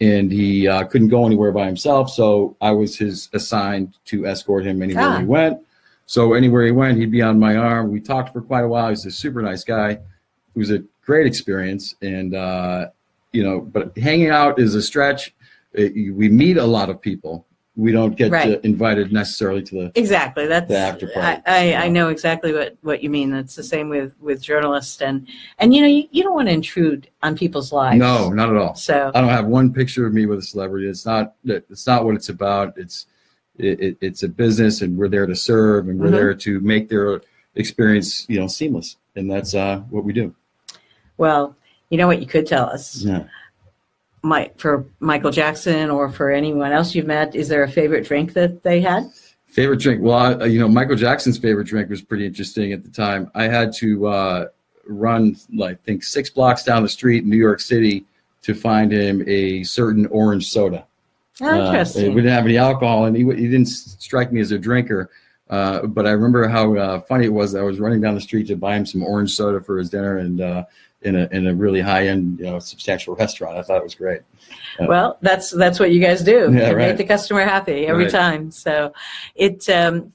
and 0.01 0.31
he 0.31 0.67
uh, 0.67 0.83
couldn't 0.85 1.09
go 1.09 1.25
anywhere 1.25 1.51
by 1.51 1.65
himself. 1.65 2.09
So 2.09 2.55
I 2.59 2.71
was 2.71 2.97
his 2.97 3.29
assigned 3.33 3.93
to 4.05 4.25
escort 4.25 4.65
him 4.65 4.81
anywhere 4.81 5.03
Ah. 5.05 5.19
he 5.19 5.25
went. 5.25 5.59
So 6.05 6.33
anywhere 6.33 6.65
he 6.65 6.71
went, 6.71 6.97
he'd 6.97 7.11
be 7.11 7.21
on 7.21 7.39
my 7.39 7.55
arm. 7.55 7.91
We 7.91 7.99
talked 7.99 8.33
for 8.33 8.41
quite 8.41 8.63
a 8.63 8.67
while. 8.67 8.89
He's 8.89 9.05
a 9.05 9.11
super 9.11 9.41
nice 9.41 9.63
guy. 9.63 9.91
It 9.91 9.99
was 10.55 10.69
a 10.71 10.83
great 11.05 11.25
experience, 11.25 11.95
and 12.01 12.35
uh, 12.35 12.87
you 13.31 13.43
know, 13.43 13.61
but 13.61 13.97
hanging 13.97 14.29
out 14.29 14.59
is 14.59 14.75
a 14.75 14.81
stretch. 14.81 15.33
it, 15.73 15.93
we 16.13 16.29
meet 16.29 16.57
a 16.57 16.65
lot 16.65 16.89
of 16.89 17.01
people. 17.01 17.45
We 17.75 17.91
don't 17.91 18.15
get 18.15 18.31
Right. 18.31 18.63
invited 18.63 19.11
necessarily 19.11 19.63
to 19.63 19.75
the. 19.75 19.91
Exactly. 19.95 20.45
That's 20.45 20.67
The 20.67 20.77
after 20.77 21.07
party. 21.07 21.41
I, 21.47 21.69
Yeah. 21.69 21.81
I 21.81 21.87
know 21.87 22.09
exactly 22.09 22.53
what, 22.53 22.77
what 22.83 23.01
you 23.01 23.09
mean. 23.09 23.33
It's 23.33 23.55
the 23.55 23.63
same 23.63 23.89
with, 23.89 24.13
with 24.21 24.39
journalists 24.43 25.01
and 25.01 25.27
and 25.57 25.73
you 25.73 25.81
know 25.81 25.87
you, 25.87 26.07
you 26.11 26.21
don't 26.21 26.35
want 26.35 26.49
to 26.49 26.53
intrude 26.53 27.09
on 27.23 27.35
people's 27.35 27.71
lives. 27.71 27.97
No, 27.97 28.29
not 28.29 28.51
at 28.51 28.57
all. 28.57 28.75
So 28.75 29.11
I 29.15 29.19
don't 29.21 29.31
have 29.31 29.47
one 29.47 29.73
picture 29.73 30.05
of 30.05 30.13
me 30.13 30.27
with 30.27 30.37
a 30.37 30.43
celebrity. 30.43 30.87
It's 30.87 31.07
not. 31.07 31.33
It's 31.45 31.87
not 31.87 32.05
what 32.05 32.13
it's 32.13 32.29
about. 32.29 32.77
It's 32.77 33.07
it, 33.57 33.79
it- 33.79 33.97
it's 34.01 34.23
a 34.23 34.27
business, 34.27 34.81
and 34.81 34.97
we're 34.97 35.07
there 35.09 35.25
to 35.25 35.35
serve, 35.35 35.87
and 35.87 35.99
we're 35.99 36.07
Mhm. 36.07 36.11
there 36.11 36.33
to 36.33 36.59
make 36.61 36.89
their 36.89 37.21
experience, 37.55 38.25
you 38.29 38.39
know, 38.39 38.47
seamless, 38.47 38.97
and 39.15 39.29
that's 39.29 39.53
uh, 39.53 39.79
what 39.89 40.03
we 40.03 40.13
do. 40.13 40.33
well, 41.17 41.55
you 41.89 41.97
know 41.97 42.07
what 42.07 42.19
you 42.19 42.25
could 42.25 42.47
tell 42.47 42.65
us. 42.65 43.03
Yeah. 43.03 43.25
My, 44.23 44.49
for 44.57 44.85
Michael 44.99 45.29
Jackson 45.31 45.91
or 45.91 46.09
for 46.09 46.31
anyone 46.31 46.71
else 46.71 46.95
you've 46.95 47.05
met, 47.05 47.35
is 47.35 47.49
there 47.49 47.61
a 47.61 47.69
favorite 47.69 48.05
drink 48.07 48.33
that 48.33 48.63
they 48.63 48.81
had? 48.81 49.03
Favorite 49.45 49.79
drink? 49.79 50.01
Well, 50.01 50.41
I, 50.41 50.45
you 50.45 50.59
know, 50.59 50.67
Michael 50.67 50.95
Jackson's 50.95 51.37
favorite 51.37 51.67
drink 51.67 51.89
was 51.91 52.01
pretty 52.01 52.25
interesting 52.25 52.73
at 52.73 52.83
the 52.83 52.89
time. 52.89 53.29
I 53.35 53.43
had 53.47 53.73
to 53.73 54.07
uh, 54.07 54.45
run, 54.87 55.35
like, 55.53 55.75
I 55.75 55.85
think 55.85 56.03
six 56.03 56.29
blocks 56.31 56.63
down 56.63 56.81
the 56.81 56.89
street 56.89 57.23
in 57.25 57.29
New 57.29 57.37
York 57.37 57.59
City 57.59 58.05
to 58.41 58.55
find 58.55 58.91
him 58.91 59.23
a 59.27 59.63
certain 59.63 60.07
orange 60.07 60.49
soda. 60.49 60.85
Oh, 61.41 61.47
Uh, 61.47 61.85
we 61.95 62.01
didn't 62.01 62.27
have 62.27 62.45
any 62.45 62.57
alcohol, 62.57 63.05
and 63.05 63.15
he, 63.15 63.23
he 63.23 63.47
didn't 63.49 63.67
strike 63.67 64.31
me 64.31 64.39
as 64.39 64.51
a 64.51 64.59
drinker. 64.59 65.09
Uh, 65.49 65.85
but 65.87 66.05
I 66.07 66.11
remember 66.11 66.47
how 66.47 66.75
uh, 66.75 66.99
funny 67.01 67.25
it 67.25 67.33
was. 67.33 67.53
I 67.55 67.61
was 67.61 67.79
running 67.79 68.01
down 68.01 68.15
the 68.15 68.21
street 68.21 68.47
to 68.47 68.55
buy 68.55 68.75
him 68.75 68.85
some 68.85 69.03
orange 69.03 69.31
soda 69.31 69.59
for 69.61 69.77
his 69.77 69.89
dinner, 69.89 70.17
and 70.17 70.41
uh, 70.41 70.63
in 71.01 71.15
a 71.15 71.27
in 71.31 71.47
a 71.47 71.53
really 71.53 71.81
high 71.81 72.07
end, 72.07 72.39
you 72.39 72.45
know, 72.45 72.59
substantial 72.59 73.15
restaurant. 73.23 73.57
I 73.57 73.61
thought 73.61 73.77
it 73.77 73.83
was 73.83 73.95
great. 73.95 74.21
Well, 74.79 75.17
that's 75.21 75.51
that's 75.51 75.79
what 75.79 75.91
you 75.91 75.99
guys 75.99 76.23
do. 76.23 76.49
Yeah, 76.51 76.69
You 76.69 76.75
right. 76.75 76.87
Make 76.89 76.97
the 76.97 77.03
customer 77.03 77.41
happy 77.41 77.87
every 77.87 78.05
Right. 78.05 78.11
time. 78.11 78.51
So, 78.51 78.93
it 79.35 79.67
um, 79.69 80.13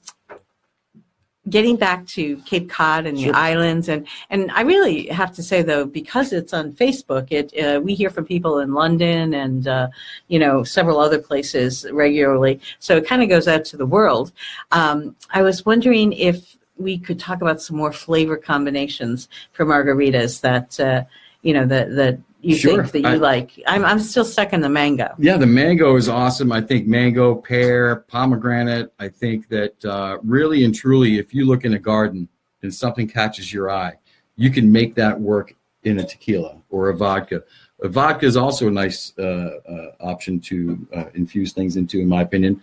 getting 1.47 1.77
back 1.77 2.05
to 2.05 2.37
Cape 2.45 2.69
Cod 2.69 3.05
and 3.05 3.19
Sure. 3.19 3.31
the 3.31 3.37
islands, 3.37 3.87
and 3.87 4.07
and 4.29 4.51
I 4.51 4.61
really 4.61 5.07
have 5.07 5.33
to 5.35 5.43
say 5.43 5.61
though, 5.61 5.85
because 5.85 6.33
it's 6.33 6.53
on 6.53 6.73
Facebook, 6.73 7.31
it 7.31 7.53
uh, 7.57 7.79
we 7.79 7.95
hear 7.95 8.09
from 8.09 8.25
people 8.25 8.59
in 8.59 8.73
London 8.73 9.33
and 9.33 9.67
uh, 9.67 9.87
you 10.27 10.39
know 10.39 10.63
several 10.63 10.99
other 10.99 11.19
places 11.19 11.85
regularly. 11.91 12.59
So 12.79 12.97
it 12.97 13.07
kind 13.07 13.23
of 13.23 13.29
goes 13.29 13.47
out 13.47 13.65
to 13.65 13.77
the 13.77 13.85
world. 13.85 14.31
Um, 14.71 15.15
I 15.31 15.41
was 15.41 15.65
wondering 15.65 16.13
if 16.13 16.57
we 16.77 16.97
could 16.97 17.19
talk 17.19 17.41
about 17.41 17.61
some 17.61 17.77
more 17.77 17.91
flavor 17.91 18.37
combinations 18.37 19.27
for 19.51 19.65
margaritas 19.65 20.41
that 20.41 20.79
uh, 20.79 21.03
you 21.41 21.53
know 21.53 21.65
that 21.65 21.95
that 21.95 22.19
you 22.41 22.55
Sure. 22.55 22.83
think 22.85 23.03
that 23.03 23.09
you 23.11 23.15
I- 23.15 23.31
like. 23.33 23.51
I'm 23.67 23.83
I'm 23.83 23.99
still 23.99 24.25
stuck 24.25 24.53
in 24.53 24.61
the 24.61 24.69
mango. 24.69 25.13
Yeah, 25.19 25.37
the 25.37 25.45
mango 25.45 25.95
is 25.95 26.07
awesome. 26.07 26.51
I 26.51 26.61
think 26.61 26.87
mango, 26.87 27.35
pear, 27.35 27.97
pomegranate. 28.07 28.91
I 28.99 29.09
think 29.09 29.49
that 29.49 29.83
uh, 29.85 30.17
really 30.23 30.63
and 30.63 30.73
truly, 30.73 31.17
if 31.17 31.33
you 31.33 31.45
look 31.45 31.65
in 31.65 31.73
a 31.73 31.79
garden 31.79 32.27
and 32.61 32.73
something 32.73 33.07
catches 33.07 33.53
your 33.53 33.69
eye, 33.69 33.93
you 34.35 34.49
can 34.49 34.71
make 34.71 34.95
that 34.95 35.19
work 35.19 35.53
in 35.83 35.99
a 35.99 36.03
tequila 36.05 36.57
or 36.69 36.89
a 36.89 36.95
vodka. 36.95 37.43
A 37.81 37.87
vodka 37.87 38.25
is 38.25 38.35
also 38.35 38.67
a 38.67 38.71
nice 38.71 39.13
uh, 39.17 39.21
uh, 39.21 39.91
option 40.01 40.39
to 40.41 40.87
uh, 40.95 41.05
infuse 41.13 41.53
things 41.53 41.77
into, 41.77 41.99
in 41.99 42.07
my 42.09 42.21
opinion. 42.21 42.61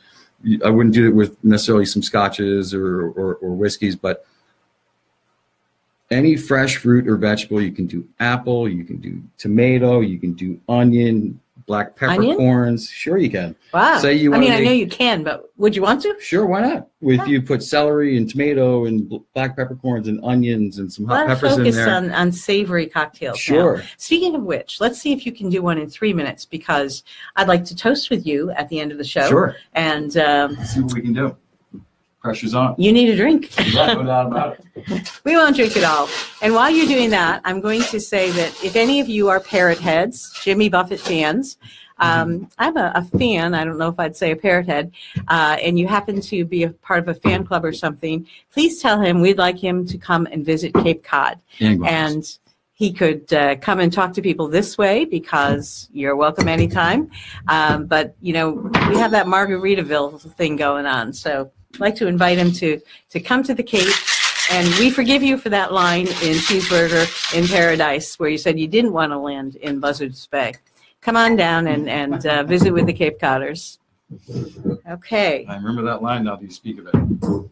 I 0.63 0.69
wouldn't 0.69 0.95
do 0.95 1.09
it 1.09 1.15
with 1.15 1.43
necessarily 1.43 1.87
some 1.87 2.03
scotches 2.03 2.75
or, 2.75 3.09
or, 3.11 3.37
or 3.37 3.55
whiskeys, 3.55 3.97
but 3.97 4.27
any 6.11 6.37
fresh 6.37 6.77
fruit 6.77 7.09
or 7.09 7.17
vegetable, 7.17 7.61
you 7.61 7.73
can 7.73 7.87
do 7.87 8.07
apple, 8.21 8.69
you 8.69 8.85
can 8.85 8.99
do 8.99 9.23
tomato, 9.39 10.01
you 10.01 10.19
can 10.19 10.35
do 10.35 10.61
onion, 10.69 11.41
black 11.67 12.01
Onion? 12.01 12.37
peppercorns. 12.37 12.89
Sure, 12.89 13.19
you 13.19 13.31
can. 13.31 13.55
Wow. 13.75 13.99
Say 13.99 14.15
you 14.15 14.33
I 14.35 14.39
mean, 14.39 14.53
I 14.53 14.61
know 14.61 14.71
you 14.71 14.87
can, 14.87 15.23
but 15.23 15.51
would 15.57 15.75
you 15.75 15.83
want 15.83 16.01
to? 16.03 16.17
Sure, 16.21 16.47
why 16.47 16.63
not? 16.63 16.89
If 17.03 17.27
you 17.27 17.43
put 17.43 17.63
celery 17.63 18.17
and 18.17 18.29
tomato 18.29 18.87
and 18.87 19.13
black 19.35 19.57
peppercorns 19.57 20.09
and 20.09 20.21
onions 20.25 20.79
and 20.79 20.93
some 20.93 21.07
hot 21.07 21.27
peppers 21.27 21.53
in 21.53 21.59
focus 21.59 21.77
there. 21.77 21.91
on, 21.91 22.11
on 22.13 22.33
savory 22.33 22.87
cocktails. 22.87 23.37
now. 23.37 23.55
Sure. 23.55 23.83
Speaking 23.97 24.35
of 24.35 24.43
which, 24.43 24.81
let's 24.81 25.01
see 25.01 25.13
if 25.13 25.27
you 25.27 25.33
can 25.33 25.51
do 25.51 25.63
one 25.63 25.79
in 25.79 25.91
three 25.91 26.13
minutes 26.13 26.45
because 26.45 27.03
I'd 27.37 27.49
like 27.49 27.65
to 27.67 27.77
toast 27.77 28.11
with 28.11 28.27
you 28.27 28.51
at 28.53 28.69
the 28.69 28.81
end 28.81 28.93
of 28.93 28.99
the 28.99 29.05
show. 29.05 29.29
Sure. 29.29 29.57
And 29.75 30.17
um, 30.17 30.55
Let's 30.55 30.75
see 30.75 30.81
what 30.81 30.95
we 30.95 31.03
can 31.03 31.13
do. 31.13 31.37
Pressure's 32.27 32.55
on. 32.55 32.75
you 32.79 32.93
need 32.93 33.09
a 33.09 33.17
drink. 33.17 33.51
Yeah, 33.77 33.95
no 33.95 34.05
doubt 34.05 34.27
about 34.27 34.59
it. 34.75 35.21
we 35.25 35.37
won't 35.37 35.57
drink 35.57 35.77
it 35.77 35.85
all. 35.85 36.09
And 36.43 36.55
while 36.55 36.71
you're 36.71 36.87
doing 36.87 37.11
that, 37.11 37.41
I'm 37.45 37.61
going 37.61 37.83
to 37.83 38.01
say 38.01 38.31
that 38.31 38.65
if 38.65 38.77
any 38.77 39.01
of 39.01 39.09
you 39.09 39.29
are 39.29 39.41
parrot 39.41 39.79
heads, 39.79 40.33
Jimmy 40.43 40.69
Buffett 40.69 41.01
fans, 41.01 41.59
um, 41.99 42.49
I'm 42.59 42.77
a, 42.77 42.93
a 42.95 43.19
fan. 43.19 43.55
I 43.55 43.65
don't 43.65 43.79
know 43.79 43.89
if 43.89 43.99
I'd 43.99 44.17
say 44.17 44.31
a 44.31 44.37
parrot 44.37 44.67
head, 44.67 44.93
uh, 45.29 45.57
and 45.63 45.79
you 45.79 45.87
happen 45.89 46.21
to 46.21 46.45
be 46.45 46.63
a 46.65 46.71
part 46.71 47.01
of 47.01 47.09
a 47.09 47.15
fan 47.15 47.45
club 47.45 47.65
or 47.65 47.73
something. 47.73 48.27
Please 48.53 48.81
tell 48.83 49.01
him 49.01 49.21
we'd 49.21 49.39
like 49.39 49.59
him 49.59 49.87
to 49.87 49.99
come 49.99 50.27
and 50.31 50.45
visit 50.45 50.75
Cape 50.75 51.03
Cod, 51.03 51.41
And 51.61 51.87
and 51.87 52.39
he 52.75 52.93
could 52.93 53.33
uh, 53.33 53.57
come 53.57 53.81
and 53.81 53.91
talk 53.91 54.13
to 54.13 54.21
people 54.21 54.49
this 54.49 54.77
way 54.77 55.07
because 55.07 55.89
you're 55.93 56.15
welcome 56.15 56.47
anytime. 56.49 57.11
Um, 57.49 57.87
but 57.87 58.15
you 58.21 58.35
know 58.35 58.51
we 58.91 58.99
have 58.99 59.13
that 59.13 59.27
Margaritaville 59.27 60.35
thing 60.35 60.57
going 60.57 60.85
on, 60.85 61.15
so 61.15 61.51
I'd 61.77 61.81
like 61.81 61.97
to 61.97 62.07
invite 62.07 62.39
him 62.39 62.53
to 62.53 62.81
to 63.11 63.21
come 63.21 63.43
to 63.43 63.55
the 63.55 63.63
Cape. 63.63 63.93
And 64.51 64.67
we 64.79 64.89
forgive 64.89 65.23
you 65.23 65.37
for 65.37 65.51
that 65.51 65.75
line 65.75 66.07
in 66.07 66.39
Cheeseburger 66.47 67.05
in 67.37 67.47
Paradise 67.47 68.19
where 68.19 68.31
you 68.31 68.39
said 68.39 68.59
you 68.59 68.67
didn't 68.67 68.95
want 68.95 69.13
to 69.13 69.19
land 69.19 69.57
in 69.57 69.79
Buzzards 69.79 70.27
Bay. 70.29 70.55
Come 71.03 71.17
on 71.17 71.37
down 71.37 71.67
and, 71.67 71.87
and 71.87 72.25
uh, 72.25 72.45
visit 72.45 72.73
with 72.73 72.87
the 72.87 72.95
Cape 72.95 73.21
Codders. 73.21 73.79
Okay. 74.89 75.45
I 75.47 75.57
remember 75.57 75.83
that 75.83 76.01
line 76.03 76.25
now 76.25 76.37
that 76.37 76.45
you 76.45 76.51
speak 76.51 76.79
of 76.79 76.87
it. 76.87 77.51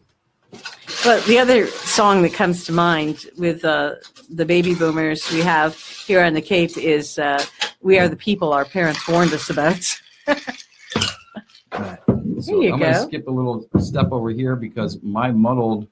But 1.03 1.23
the 1.25 1.37
other 1.37 1.67
song 1.67 2.23
that 2.23 2.33
comes 2.33 2.63
to 2.65 2.71
mind 2.71 3.27
with 3.37 3.63
uh, 3.63 3.95
the 4.29 4.45
baby 4.45 4.73
boomers 4.73 5.31
we 5.31 5.41
have 5.41 5.77
here 5.77 6.23
on 6.23 6.33
the 6.33 6.41
Cape 6.41 6.77
is 6.77 7.19
uh, 7.19 7.43
We 7.81 7.99
Are 7.99 8.07
the 8.07 8.15
People 8.15 8.53
Our 8.53 8.65
Parents 8.65 9.07
Warned 9.07 9.33
Us 9.33 9.51
About. 9.51 10.01
Right. 11.77 11.99
So 12.45 12.61
I'm 12.63 12.79
going 12.79 12.93
to 12.93 12.99
skip 13.01 13.27
a 13.27 13.31
little 13.31 13.67
step 13.79 14.11
over 14.11 14.29
here 14.29 14.55
because 14.55 15.01
my 15.01 15.31
muddled 15.31 15.87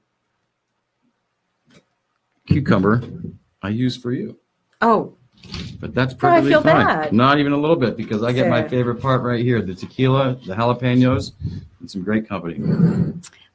cucumber 2.46 3.02
I 3.62 3.70
use 3.70 3.96
for 3.96 4.12
you. 4.12 4.38
Oh, 4.80 5.16
But 5.80 5.94
that's 5.94 6.14
Oh, 6.14 6.18
perfectly 6.18 6.50
feel 6.52 6.62
fine. 6.62 6.86
bad. 6.86 7.12
Not 7.12 7.38
even 7.38 7.52
a 7.52 7.56
little 7.56 7.76
bit 7.76 7.96
because 7.96 8.22
I 8.22 8.32
get 8.32 8.48
my 8.48 8.66
favorite 8.68 9.00
part 9.00 9.22
right 9.22 9.42
here 9.42 9.60
the 9.62 9.74
tequila, 9.74 10.36
the 10.46 10.54
jalapenos, 10.54 11.32
and 11.80 11.90
some 11.90 12.02
great 12.02 12.28
company. 12.28 12.58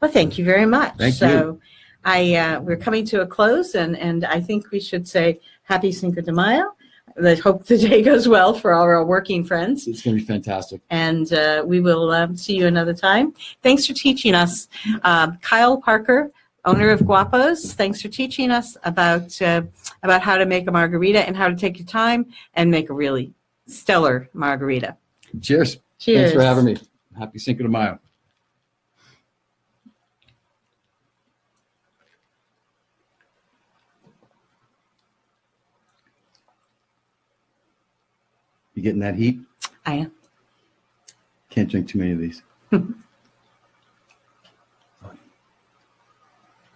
well, 0.02 0.12
thank 0.12 0.38
you 0.38 0.44
very 0.46 0.66
much. 0.66 0.96
Thank 0.98 1.16
so 1.16 1.60
I 2.04 2.36
uh, 2.36 2.60
we're 2.62 2.78
coming 2.78 3.06
to 3.06 3.22
a 3.22 3.28
close, 3.28 3.76
and, 3.76 3.98
and 3.98 4.26
I 4.26 4.40
think 4.40 4.72
we 4.72 4.80
should 4.80 5.08
say 5.08 5.40
Happy 5.64 5.92
Cinco 5.92 6.22
de 6.22 6.32
Mayo. 6.32 6.76
I 7.24 7.36
hope 7.36 7.66
the 7.66 7.78
day 7.78 8.02
goes 8.02 8.28
well 8.28 8.54
for 8.54 8.74
all 8.74 8.84
our 8.84 9.04
working 9.06 9.44
friends. 9.44 9.88
It's 9.88 10.02
going 10.02 10.18
to 10.18 10.22
be 10.22 10.26
fantastic. 10.26 10.82
and 10.90 11.32
uh, 11.34 11.64
we 11.66 11.80
will 11.80 12.12
um, 12.12 12.36
see 12.36 12.56
you 12.56 12.68
another 12.68 12.94
time. 12.94 13.34
Thanks 13.62 13.86
for 13.86 13.94
teaching 13.94 14.36
us. 14.36 14.68
Um, 15.04 15.38
Kyle 15.42 15.80
Parker, 15.82 16.32
owner 16.66 16.90
of 16.90 17.02
Guapos, 17.02 17.74
thanks 17.74 18.02
for 18.02 18.08
teaching 18.10 18.52
us 18.52 18.78
about, 18.84 19.42
uh, 19.42 19.62
about 20.04 20.22
how 20.22 20.38
to 20.38 20.46
make 20.46 20.68
a 20.68 20.72
margarita 20.72 21.26
and 21.28 21.36
how 21.36 21.48
to 21.48 21.56
take 21.56 21.78
your 21.80 21.88
time 21.88 22.26
and 22.54 22.70
make 22.70 22.90
a 22.90 22.94
really 22.94 23.34
stellar 23.68 24.30
margarita. 24.34 24.98
Cheers. 25.42 25.80
Cheers. 26.00 26.32
Thanks 26.32 26.34
for 26.34 26.42
having 26.42 26.66
me. 26.66 26.78
Happy 27.18 27.40
Cinco 27.40 27.64
de 27.64 27.70
Mayo. 27.70 28.00
You 38.80 38.84
getting 38.84 39.02
that 39.02 39.16
heat? 39.16 39.42
I 39.86 39.96
am. 39.96 40.12
Can't 41.50 41.70
drink 41.70 41.90
too 41.90 42.00
many 42.00 42.14
of 42.14 42.20
these. 42.20 42.42